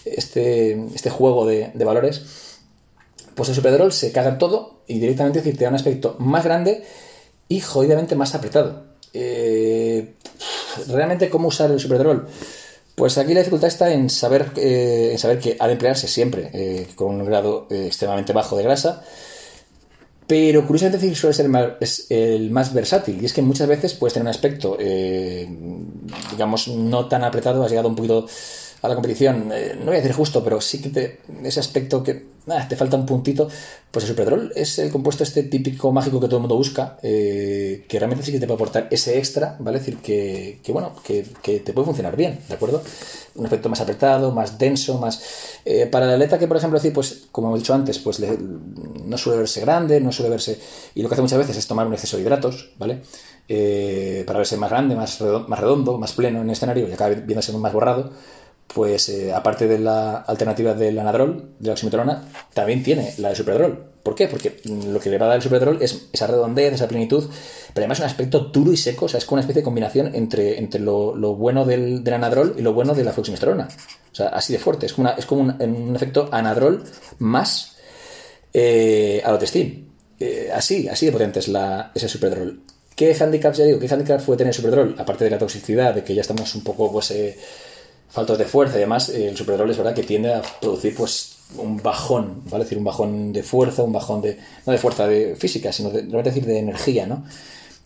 este, 0.06 0.88
este, 0.96 1.10
juego 1.10 1.46
de, 1.46 1.72
valores. 1.76 2.22
Pues 3.36 3.50
el 3.50 3.56
Superdrol 3.56 3.92
se 3.92 4.12
caga 4.12 4.30
en 4.30 4.38
todo 4.38 4.82
y 4.88 5.00
directamente 5.00 5.42
te 5.42 5.64
da 5.64 5.70
un 5.70 5.76
aspecto 5.76 6.16
más 6.20 6.44
grande 6.46 6.84
y 7.50 7.60
jodidamente 7.60 8.16
más 8.16 8.36
apretado. 8.36 8.86
Eh, 9.14 10.16
realmente, 10.88 11.30
¿cómo 11.30 11.50
usar 11.50 11.72
el 11.72 11.80
Superdrol? 11.80 12.28
Pues 12.96 13.18
aquí 13.18 13.34
la 13.34 13.40
dificultad 13.40 13.68
está 13.68 13.92
en 13.92 14.10
saber, 14.10 14.52
eh, 14.58 15.10
en 15.12 15.18
saber 15.18 15.40
que 15.40 15.56
de 15.56 15.72
emplearse 15.72 16.08
siempre 16.08 16.88
con 16.96 17.16
un 17.16 17.26
grado 17.26 17.68
extremadamente 17.70 18.34
bajo 18.34 18.58
de 18.58 18.64
grasa 18.64 19.04
pero 20.30 20.64
curiosamente 20.64 21.16
suele 21.16 21.34
ser 21.34 21.48
el 21.48 22.52
más, 22.52 22.72
versátil. 22.72 23.20
Y 23.20 23.26
es 23.26 23.34
que 23.34 23.42
muchas 23.42 23.68
veces 23.68 23.96
puedes 23.96 24.14
tener 24.14 24.26
un 24.26 24.30
aspecto, 24.30 24.78
eh, 24.80 25.50
digamos, 26.30 26.68
no 26.68 27.08
tan 27.08 27.24
apretado, 27.24 27.64
has 27.64 27.72
llegado 27.72 27.90
un 27.90 27.96
poquito 27.96 28.28
a 28.82 28.88
la 28.88 28.96
competición, 28.96 29.52
eh, 29.52 29.76
no 29.78 29.86
voy 29.88 29.96
a 29.96 29.98
decir 29.98 30.14
justo, 30.14 30.44
pero 30.44 30.62
sí 30.62 30.82
que 30.82 30.90
te, 30.90 31.20
ese 31.44 31.60
aspecto 31.60 32.04
que 32.04 32.40
te 32.68 32.76
falta 32.76 32.98
un 32.98 33.06
puntito, 33.06 33.48
pues 33.92 34.06
el 34.06 34.10
Superdrol 34.10 34.52
es 34.56 34.80
el 34.80 34.92
compuesto 34.92 35.24
este 35.24 35.44
típico 35.44 35.92
mágico 35.92 36.20
que 36.20 36.28
todo 36.28 36.38
el 36.38 36.42
mundo 36.42 36.56
busca, 36.56 36.98
eh, 37.04 37.86
que 37.88 38.00
realmente 38.00 38.26
sí 38.26 38.32
que 38.32 38.40
te 38.40 38.48
puede 38.48 38.56
aportar 38.56 38.88
ese 38.90 39.18
extra, 39.18 39.56
¿vale? 39.60 39.78
Es 39.78 39.86
decir, 39.86 40.02
que, 40.02 40.72
bueno, 40.72 40.94
que, 41.04 41.24
te 41.60 41.74
puede 41.74 41.86
funcionar 41.86 42.16
bien, 42.16 42.40
¿de 42.48 42.56
acuerdo? 42.56 42.82
Un 43.36 43.46
aspecto 43.46 43.70
más 43.70 43.82
apretado, 43.82 44.32
más 44.32 44.58
denso, 44.58 44.98
más... 44.98 45.22
Eh, 45.66 45.86
para 45.86 46.08
la 46.08 46.14
aleta 46.14 46.40
que, 46.40 46.48
por 46.48 46.58
ejemplo, 46.58 46.80
decir, 46.80 46.94
pues, 46.94 47.28
como 47.32 47.50
hemos 47.50 47.60
dicho 47.60 47.74
antes, 47.74 48.00
pues 48.00 48.20
no 48.20 49.18
suele 49.18 49.40
verse 49.40 49.62
grande, 49.62 50.02
no 50.02 50.12
suele 50.12 50.32
verse... 50.32 50.60
Y 50.96 51.04
lo 51.04 51.10
que 51.10 51.16
hace 51.16 51.22
muchas 51.22 51.40
veces 51.40 51.58
es 51.58 51.68
tomar 51.68 51.86
un 51.86 51.94
exceso 51.94 52.18
de 52.18 52.24
hidratos, 52.24 52.72
¿vale? 52.78 53.02
para 54.28 54.38
verse 54.38 54.58
más 54.58 54.70
grande, 54.70 54.96
más 54.96 55.20
redondo, 55.20 55.48
más 55.48 55.60
redondo, 55.60 55.98
más 55.98 56.14
pleno 56.14 56.38
en 56.40 56.46
el 56.46 56.52
escenario 56.52 56.88
y 56.88 56.92
acaba 56.92 57.16
viéndose 57.16 57.52
más 57.54 57.74
borrado 57.74 58.12
pues 58.74 59.10
eh, 59.10 59.34
aparte 59.34 59.68
de 59.68 59.80
la 59.80 60.18
alternativa 60.18 60.74
del 60.74 61.00
anadrol, 61.00 61.56
de 61.60 61.68
la 61.68 61.74
oximetrona, 61.74 62.24
también 62.54 62.84
tiene 62.84 63.14
la 63.18 63.30
de 63.30 63.36
superdrol. 63.36 63.90
¿Por 64.04 64.16
qué? 64.16 64.28
Porque 64.28 64.62
lo 64.66 65.00
que 65.00 65.10
le 65.10 65.18
va 65.18 65.26
a 65.26 65.30
dar 65.30 65.38
el 65.38 65.42
superdrol 65.42 65.80
es 65.82 66.08
esa 66.14 66.28
redondez, 66.28 66.74
esa 66.74 66.88
plenitud, 66.88 67.26
pero 67.74 67.84
además 67.84 68.00
un 68.00 68.06
aspecto 68.06 68.40
duro 68.40 68.72
y 68.72 68.78
seco, 68.78 69.06
o 69.06 69.10
sea, 69.10 69.18
es 69.18 69.26
como 69.26 69.36
una 69.36 69.42
especie 69.42 69.62
de 69.62 69.66
combinación 69.66 70.16
entre, 70.16 70.58
entre 70.60 70.80
lo, 70.80 71.14
bueno 71.36 71.66
del, 71.66 72.04
anadrol 72.14 72.56
y 72.58 72.62
lo 72.62 72.74
bueno 72.74 72.94
de 72.94 73.04
la 73.04 73.12
fluximestrona. 73.12 73.68
O 74.12 74.16
sea, 74.16 74.30
así 74.30 74.54
de 74.54 74.60
fuerte, 74.60 74.86
es 74.86 74.94
como, 74.94 75.10
es 75.10 75.26
como 75.26 75.42
un, 75.42 75.96
efecto 75.96 76.30
anadrol 76.32 76.84
más 77.18 77.76
eh, 78.54 79.22
alotestín. 79.26 79.90
Eh, 80.20 80.50
así, 80.54 80.88
así 80.88 81.08
de 81.08 81.12
potente 81.12 81.40
es 81.40 81.48
la, 81.48 81.92
ese 81.94 82.08
superdrol. 82.08 82.62
¿Qué 82.96 83.16
handicaps, 83.20 83.58
ya 83.58 83.66
digo, 83.66 83.80
qué 83.80 83.88
handicap 83.92 84.22
puede 84.22 84.38
tener 84.38 84.52
el 84.52 84.56
superdrol? 84.56 84.96
Aparte 84.98 85.24
de 85.24 85.30
la 85.30 85.38
toxicidad, 85.38 85.96
de 85.96 86.04
que 86.04 86.14
ya 86.14 86.22
estamos 86.22 86.54
un 86.54 86.64
poco, 86.64 86.92
pues... 86.92 87.12
Eh, 87.12 87.38
faltos 88.10 88.38
de 88.38 88.46
fuerza 88.46 88.78
y 88.78 88.82
demás, 88.82 89.10
el 89.10 89.38
Superdrol 89.38 89.70
es 89.70 89.78
verdad 89.78 89.94
que 89.94 90.04
tiende 90.04 90.34
a 90.34 90.42
producir 90.62 90.96
pues 90.96 91.38
un 91.58 91.82
bajón, 91.82 92.44
¿vale? 92.50 92.64
decir, 92.64 92.78
un 92.78 92.84
bajón 92.84 93.34
de 93.34 93.44
fuerza, 93.44 93.84
un 93.84 93.94
bajón 93.94 94.22
de, 94.22 94.38
no 94.66 94.72
de 94.72 94.78
fuerza 94.78 95.08
de 95.08 95.36
física, 95.36 95.72
sino 95.72 95.90
de, 95.90 96.04
decir 96.04 96.46
de 96.46 96.60
energía, 96.60 97.08
¿no? 97.08 97.24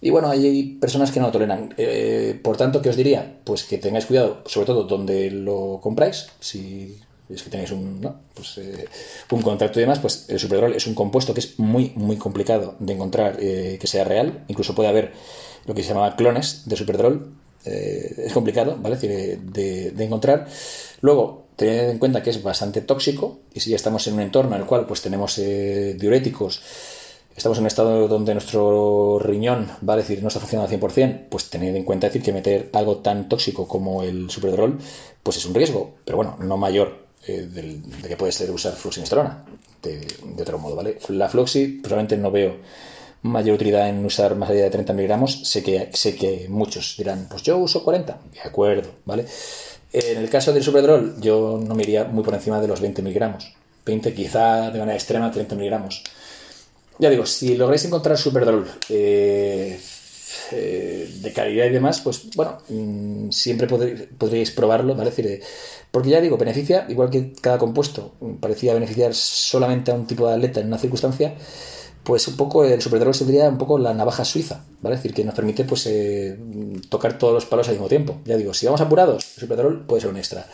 Y 0.01 0.09
bueno, 0.09 0.29
hay 0.29 0.77
personas 0.81 1.11
que 1.11 1.21
no 1.21 1.27
lo 1.27 1.31
toleran. 1.31 1.73
Eh, 1.77 2.37
por 2.43 2.57
tanto, 2.57 2.81
¿qué 2.81 2.89
os 2.89 2.97
diría? 2.97 3.37
Pues 3.45 3.63
que 3.63 3.77
tengáis 3.77 4.05
cuidado, 4.05 4.41
sobre 4.45 4.67
todo 4.67 4.83
donde 4.83 5.31
lo 5.31 5.79
compráis. 5.81 6.27
Si 6.41 6.99
es 7.29 7.41
que 7.41 7.49
tenéis 7.49 7.71
un, 7.71 8.01
¿no? 8.01 8.15
pues, 8.33 8.57
eh, 8.57 8.85
un 9.31 9.41
contacto 9.41 9.79
y 9.79 9.83
demás, 9.83 9.99
pues 9.99 10.25
el 10.27 10.39
Superdrol 10.39 10.73
es 10.73 10.87
un 10.87 10.93
compuesto 10.93 11.33
que 11.33 11.39
es 11.39 11.57
muy, 11.57 11.93
muy 11.95 12.17
complicado 12.17 12.75
de 12.79 12.91
encontrar 12.91 13.37
eh, 13.39 13.77
que 13.79 13.87
sea 13.87 14.03
real. 14.03 14.43
Incluso 14.49 14.75
puede 14.75 14.89
haber 14.89 15.13
lo 15.65 15.73
que 15.73 15.83
se 15.83 15.93
llama 15.93 16.17
clones 16.17 16.63
de 16.65 16.75
Superdrol, 16.75 17.31
eh, 17.65 18.23
es 18.25 18.33
complicado, 18.33 18.77
¿vale? 18.79 18.97
de, 18.97 19.93
encontrar. 19.97 20.47
Luego, 21.01 21.45
tened 21.55 21.89
en 21.89 21.99
cuenta 21.99 22.21
que 22.21 22.29
es 22.29 22.41
bastante 22.41 22.81
tóxico 22.81 23.39
y 23.53 23.59
si 23.59 23.69
ya 23.69 23.75
estamos 23.75 24.05
en 24.07 24.15
un 24.15 24.21
entorno 24.21 24.55
en 24.55 24.61
el 24.61 24.67
cual 24.67 24.85
pues 24.85 25.01
tenemos 25.01 25.37
eh, 25.37 25.95
diuréticos, 25.99 26.61
estamos 27.35 27.57
en 27.57 27.63
un 27.63 27.67
estado 27.67 28.07
donde 28.07 28.33
nuestro 28.33 29.19
riñón, 29.19 29.69
va 29.87 29.93
a 29.93 29.97
decir, 29.97 30.21
no 30.21 30.27
está 30.27 30.39
funcionando 30.39 30.73
al 30.73 30.81
100%, 30.81 31.27
pues 31.29 31.49
tened 31.49 31.75
en 31.75 31.83
cuenta 31.83 32.07
decir 32.07 32.21
que 32.21 32.33
meter 32.33 32.69
algo 32.73 32.97
tan 32.97 33.29
tóxico 33.29 33.67
como 33.67 34.03
el 34.03 34.29
superdrol, 34.29 34.79
pues 35.21 35.37
es 35.37 35.45
un 35.45 35.53
riesgo, 35.53 35.95
pero 36.03 36.17
bueno, 36.17 36.37
no 36.39 36.57
mayor 36.57 37.03
eh, 37.27 37.47
de 37.49 38.07
que 38.07 38.17
puede 38.17 38.31
ser 38.31 38.51
usar 38.51 38.73
fluximestrona, 38.73 39.45
de, 39.81 39.99
de 39.99 40.41
otro 40.41 40.59
modo, 40.59 40.75
¿vale? 40.75 40.97
La 41.09 41.29
fluxi, 41.29 41.79
probablemente 41.81 42.17
no 42.17 42.31
veo 42.31 42.57
mayor 43.23 43.55
utilidad 43.55 43.89
en 43.89 44.05
usar 44.05 44.35
más 44.35 44.49
allá 44.49 44.63
de 44.63 44.69
30 44.69 44.93
miligramos. 44.93 45.41
Sé 45.43 45.63
que, 45.63 45.89
sé 45.93 46.15
que 46.15 46.47
muchos 46.49 46.95
dirán, 46.97 47.27
pues 47.29 47.41
yo 47.43 47.57
uso 47.57 47.83
40. 47.83 48.19
De 48.33 48.41
acuerdo, 48.41 48.89
¿vale? 49.05 49.25
En 49.91 50.17
el 50.17 50.29
caso 50.29 50.53
del 50.53 50.63
Superdrol, 50.63 51.15
yo 51.19 51.59
no 51.65 51.75
me 51.75 51.83
iría 51.83 52.05
muy 52.05 52.23
por 52.23 52.33
encima 52.33 52.59
de 52.59 52.67
los 52.67 52.81
20 52.81 53.01
miligramos. 53.01 53.53
20, 53.85 54.13
quizá 54.13 54.71
de 54.71 54.79
manera 54.79 54.95
extrema, 54.95 55.31
30 55.31 55.55
miligramos. 55.55 56.03
Ya 56.99 57.09
digo, 57.09 57.25
si 57.25 57.55
lográis 57.55 57.85
encontrar 57.85 58.17
Superdrol 58.17 58.67
eh, 58.89 59.79
eh, 60.51 61.11
de 61.21 61.33
calidad 61.33 61.65
y 61.65 61.69
demás, 61.69 62.01
pues 62.01 62.29
bueno, 62.35 62.59
mm, 62.69 63.29
siempre 63.29 63.67
podréis 63.67 64.51
probarlo, 64.51 64.95
¿vale? 64.95 65.09
decir, 65.09 65.41
porque 65.91 66.09
ya 66.09 66.21
digo, 66.21 66.37
beneficia, 66.37 66.85
igual 66.89 67.09
que 67.09 67.33
cada 67.33 67.57
compuesto 67.57 68.13
parecía 68.39 68.73
beneficiar 68.73 69.13
solamente 69.13 69.91
a 69.91 69.95
un 69.95 70.07
tipo 70.07 70.27
de 70.27 70.35
atleta 70.35 70.59
en 70.59 70.67
una 70.67 70.77
circunstancia, 70.77 71.35
pues 72.03 72.27
un 72.27 72.35
poco 72.35 72.63
el 72.65 72.81
superdrol 72.81 73.13
sería 73.13 73.47
un 73.47 73.57
poco 73.57 73.77
la 73.77 73.93
navaja 73.93 74.25
suiza, 74.25 74.63
¿vale? 74.81 74.95
Es 74.95 75.01
decir, 75.01 75.15
que 75.15 75.23
nos 75.23 75.33
permite 75.33 75.63
pues 75.63 75.85
eh, 75.87 76.37
tocar 76.89 77.17
todos 77.17 77.33
los 77.33 77.45
palos 77.45 77.67
al 77.67 77.75
mismo 77.75 77.87
tiempo. 77.87 78.17
Ya 78.25 78.35
digo, 78.37 78.53
si 78.53 78.65
vamos 78.65 78.81
apurados, 78.81 79.23
el 79.35 79.41
superdrol 79.41 79.85
puede 79.85 80.01
ser 80.01 80.09
un 80.09 80.17
extra. 80.17 80.45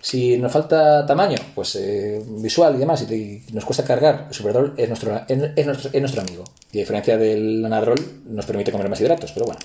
Si 0.00 0.36
nos 0.36 0.52
falta 0.52 1.06
tamaño, 1.06 1.38
pues 1.54 1.76
eh, 1.76 2.22
visual 2.26 2.74
y 2.74 2.78
demás, 2.78 3.10
y 3.10 3.42
nos 3.52 3.64
cuesta 3.64 3.84
cargar, 3.84 4.26
el 4.28 4.34
superdrol 4.34 4.74
es 4.76 4.88
nuestro, 4.88 5.22
es, 5.26 5.66
nuestro, 5.66 5.90
es 5.92 6.00
nuestro 6.00 6.20
amigo. 6.20 6.44
Y 6.72 6.78
a 6.78 6.80
diferencia 6.82 7.16
del 7.16 7.64
anadrol, 7.64 7.98
nos 8.26 8.44
permite 8.44 8.70
comer 8.70 8.88
más 8.88 9.00
hidratos, 9.00 9.32
pero 9.32 9.46
bueno. 9.46 9.60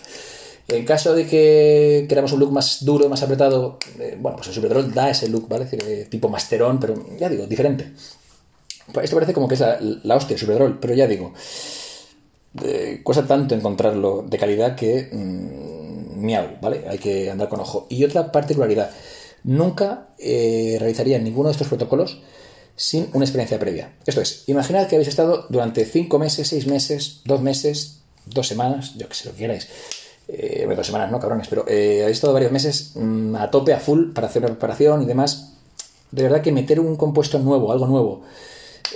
En 0.69 0.85
caso 0.85 1.15
de 1.15 1.25
que 1.25 2.05
queramos 2.07 2.31
un 2.31 2.39
look 2.39 2.51
más 2.51 2.85
duro, 2.85 3.09
más 3.09 3.23
apretado, 3.23 3.79
eh, 3.99 4.15
bueno, 4.19 4.37
pues 4.37 4.49
el 4.49 4.53
Superdrol 4.53 4.93
da 4.93 5.09
ese 5.09 5.27
look, 5.27 5.47
¿vale? 5.49 5.65
Es 5.65 5.71
decir, 5.71 6.09
tipo 6.09 6.29
masterón, 6.29 6.79
pero 6.79 6.93
ya 7.17 7.27
digo, 7.27 7.47
diferente. 7.47 7.91
Pues 8.93 9.05
esto 9.05 9.15
parece 9.15 9.33
como 9.33 9.47
que 9.47 9.55
es 9.55 9.61
la, 10.03 10.15
hostia, 10.15 10.35
el 10.35 10.39
Superdrol, 10.39 10.79
pero 10.79 10.93
ya 10.93 11.07
digo, 11.07 11.33
cuesta 13.03 13.25
tanto 13.27 13.55
encontrarlo 13.55 14.23
de 14.27 14.37
calidad 14.37 14.75
que 14.75 15.09
mm, 15.11 16.19
miau, 16.19 16.57
¿vale? 16.61 16.85
Hay 16.89 16.97
que 16.97 17.29
andar 17.29 17.49
con 17.49 17.59
ojo. 17.59 17.87
Y 17.89 18.03
otra 18.03 18.31
particularidad, 18.31 18.91
nunca 19.43 20.09
eh, 20.17 20.77
realizaría 20.79 21.19
ninguno 21.19 21.49
de 21.49 21.53
estos 21.53 21.67
protocolos 21.67 22.21
sin 22.75 23.09
una 23.13 23.25
experiencia 23.25 23.59
previa. 23.59 23.93
Esto 24.05 24.21
es, 24.21 24.47
imaginad 24.47 24.87
que 24.87 24.95
habéis 24.95 25.09
estado 25.09 25.45
durante 25.49 25.85
5 25.85 26.17
meses, 26.17 26.47
6 26.47 26.67
meses, 26.67 27.21
2 27.25 27.41
meses, 27.41 27.99
2 28.25 28.47
semanas, 28.47 28.93
yo 28.95 29.07
que 29.07 29.15
sé 29.15 29.25
lo 29.25 29.33
que 29.33 29.39
queráis, 29.39 29.67
eh, 30.29 30.67
dos 30.75 30.85
semanas, 30.85 31.11
¿no, 31.11 31.19
cabrones? 31.19 31.47
Pero 31.47 31.65
eh, 31.67 32.01
habéis 32.03 32.17
estado 32.17 32.33
varios 32.33 32.51
meses 32.51 32.91
mm, 32.95 33.35
a 33.35 33.49
tope, 33.49 33.73
a 33.73 33.79
full, 33.79 34.11
para 34.13 34.27
hacer 34.27 34.43
una 34.43 34.51
preparación 34.51 35.01
y 35.01 35.05
demás. 35.05 35.53
De 36.11 36.23
verdad 36.23 36.41
que 36.41 36.51
meter 36.51 36.79
un 36.79 36.95
compuesto 36.95 37.39
nuevo, 37.39 37.71
algo 37.71 37.87
nuevo, 37.87 38.21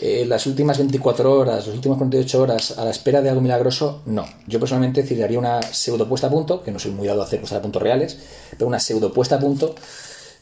eh, 0.01 0.25
las 0.27 0.45
últimas 0.47 0.77
24 0.77 1.31
horas, 1.31 1.67
las 1.67 1.75
últimas 1.75 1.97
48 1.97 2.41
horas 2.41 2.77
a 2.77 2.85
la 2.85 2.91
espera 2.91 3.21
de 3.21 3.29
algo 3.29 3.41
milagroso, 3.41 4.01
no. 4.05 4.25
Yo 4.47 4.59
personalmente 4.59 5.05
haría 5.23 5.39
una 5.39 5.61
pseudo 5.61 6.07
puesta 6.07 6.27
a 6.27 6.29
punto, 6.29 6.63
que 6.63 6.71
no 6.71 6.79
soy 6.79 6.91
muy 6.91 7.07
dado 7.07 7.21
a 7.21 7.25
hacer 7.25 7.39
puestas 7.39 7.59
a 7.59 7.61
punto 7.61 7.79
reales, 7.79 8.17
pero 8.51 8.67
una 8.67 8.79
pseudo 8.79 9.13
puesta 9.13 9.35
a 9.35 9.39
punto, 9.39 9.75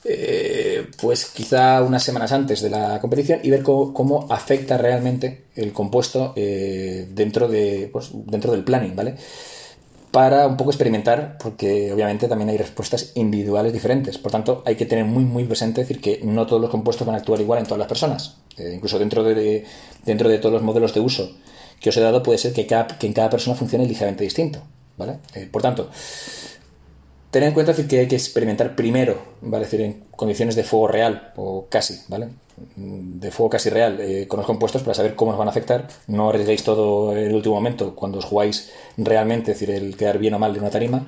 eh, 0.03 0.87
pues 0.99 1.25
quizá 1.25 1.81
unas 1.83 2.03
semanas 2.03 2.31
antes 2.31 2.61
de 2.61 2.69
la 2.69 2.99
competición 3.01 3.39
y 3.43 3.49
ver 3.49 3.61
cómo, 3.63 4.27
afecta 4.29 4.77
realmente 4.77 5.45
el 5.55 5.73
compuesto 5.73 6.33
dentro, 6.35 7.47
de, 7.47 7.89
pues, 7.91 8.09
dentro 8.13 8.51
del 8.51 8.63
planning, 8.63 8.95
¿vale? 8.95 9.15
Para 10.11 10.45
un 10.45 10.57
poco 10.57 10.71
experimentar, 10.71 11.37
porque 11.37 11.91
obviamente 11.93 12.27
también 12.27 12.49
hay 12.49 12.57
respuestas 12.57 13.13
individuales 13.15 13.71
diferentes. 13.71 14.17
Por 14.17 14.31
tanto, 14.31 14.61
hay 14.65 14.75
que 14.75 14.85
tener 14.85 15.05
muy, 15.05 15.23
muy 15.23 15.45
presente 15.45 15.81
decir 15.81 16.01
que 16.01 16.19
no 16.23 16.45
todos 16.45 16.61
los 16.61 16.69
compuestos 16.69 17.07
van 17.07 17.15
a 17.15 17.19
actuar 17.19 17.39
igual 17.39 17.59
en 17.59 17.65
todas 17.65 17.79
las 17.79 17.87
personas. 17.87 18.37
Eh, 18.57 18.73
incluso 18.75 18.99
dentro 18.99 19.23
de, 19.23 19.65
dentro 20.05 20.29
de 20.29 20.37
todos 20.37 20.53
los 20.53 20.61
modelos 20.61 20.93
de 20.93 20.99
uso 20.99 21.31
que 21.79 21.89
os 21.89 21.97
he 21.97 22.01
dado, 22.01 22.21
puede 22.21 22.37
ser 22.37 22.53
que, 22.53 22.67
que 22.67 23.07
en 23.07 23.13
cada 23.13 23.29
persona 23.29 23.55
funcione 23.55 23.87
ligeramente 23.87 24.23
distinto. 24.23 24.61
¿vale? 24.97 25.19
Eh, 25.33 25.47
por 25.51 25.61
tanto, 25.61 25.89
tener 27.31 27.47
en 27.47 27.53
cuenta 27.53 27.73
que 27.73 27.99
hay 27.99 28.07
que 28.07 28.15
experimentar 28.15 28.75
primero, 28.75 29.17
¿vale? 29.41 29.63
decir, 29.65 29.81
en 29.81 30.03
condiciones 30.11 30.55
de 30.55 30.63
fuego 30.63 30.89
real, 30.89 31.31
o 31.37 31.65
casi, 31.69 32.01
¿vale? 32.09 32.27
De 32.75 33.31
fuego 33.31 33.49
casi 33.49 33.69
real, 33.69 33.99
eh, 34.01 34.27
con 34.27 34.37
los 34.37 34.45
compuestos 34.45 34.83
para 34.83 34.93
saber 34.93 35.15
cómo 35.15 35.31
os 35.31 35.37
van 35.37 35.47
a 35.47 35.51
afectar. 35.51 35.87
No 36.07 36.29
arriesguéis 36.29 36.63
todo 36.63 37.13
en 37.13 37.29
el 37.29 37.33
último 37.33 37.55
momento 37.55 37.95
cuando 37.95 38.19
os 38.19 38.25
jugáis 38.25 38.71
realmente, 38.97 39.53
es 39.53 39.59
decir, 39.59 39.73
el 39.73 39.95
quedar 39.95 40.19
bien 40.19 40.33
o 40.33 40.39
mal 40.39 40.53
de 40.53 40.59
una 40.59 40.69
tarima. 40.69 41.07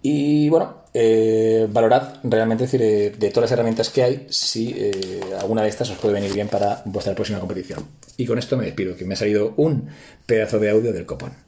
Y 0.00 0.48
bueno, 0.48 0.82
eh, 0.92 1.66
valorad 1.70 2.14
realmente, 2.24 2.64
decir, 2.64 2.82
eh, 2.82 3.10
de 3.10 3.28
todas 3.30 3.50
las 3.50 3.52
herramientas 3.52 3.90
que 3.90 4.02
hay, 4.02 4.26
si 4.30 4.74
alguna 5.38 5.62
de 5.62 5.68
estas 5.68 5.90
os 5.90 5.98
puede 5.98 6.14
venir 6.14 6.32
bien 6.32 6.48
para 6.48 6.82
vuestra 6.86 7.14
próxima 7.14 7.38
competición. 7.38 7.86
Y 8.16 8.26
con 8.26 8.38
esto 8.38 8.56
me 8.56 8.64
despido, 8.64 8.96
que 8.96 9.04
me 9.04 9.14
ha 9.14 9.16
salido 9.16 9.52
un 9.56 9.88
pedazo 10.26 10.58
de 10.58 10.70
audio 10.70 10.92
del 10.92 11.06
copón. 11.06 11.43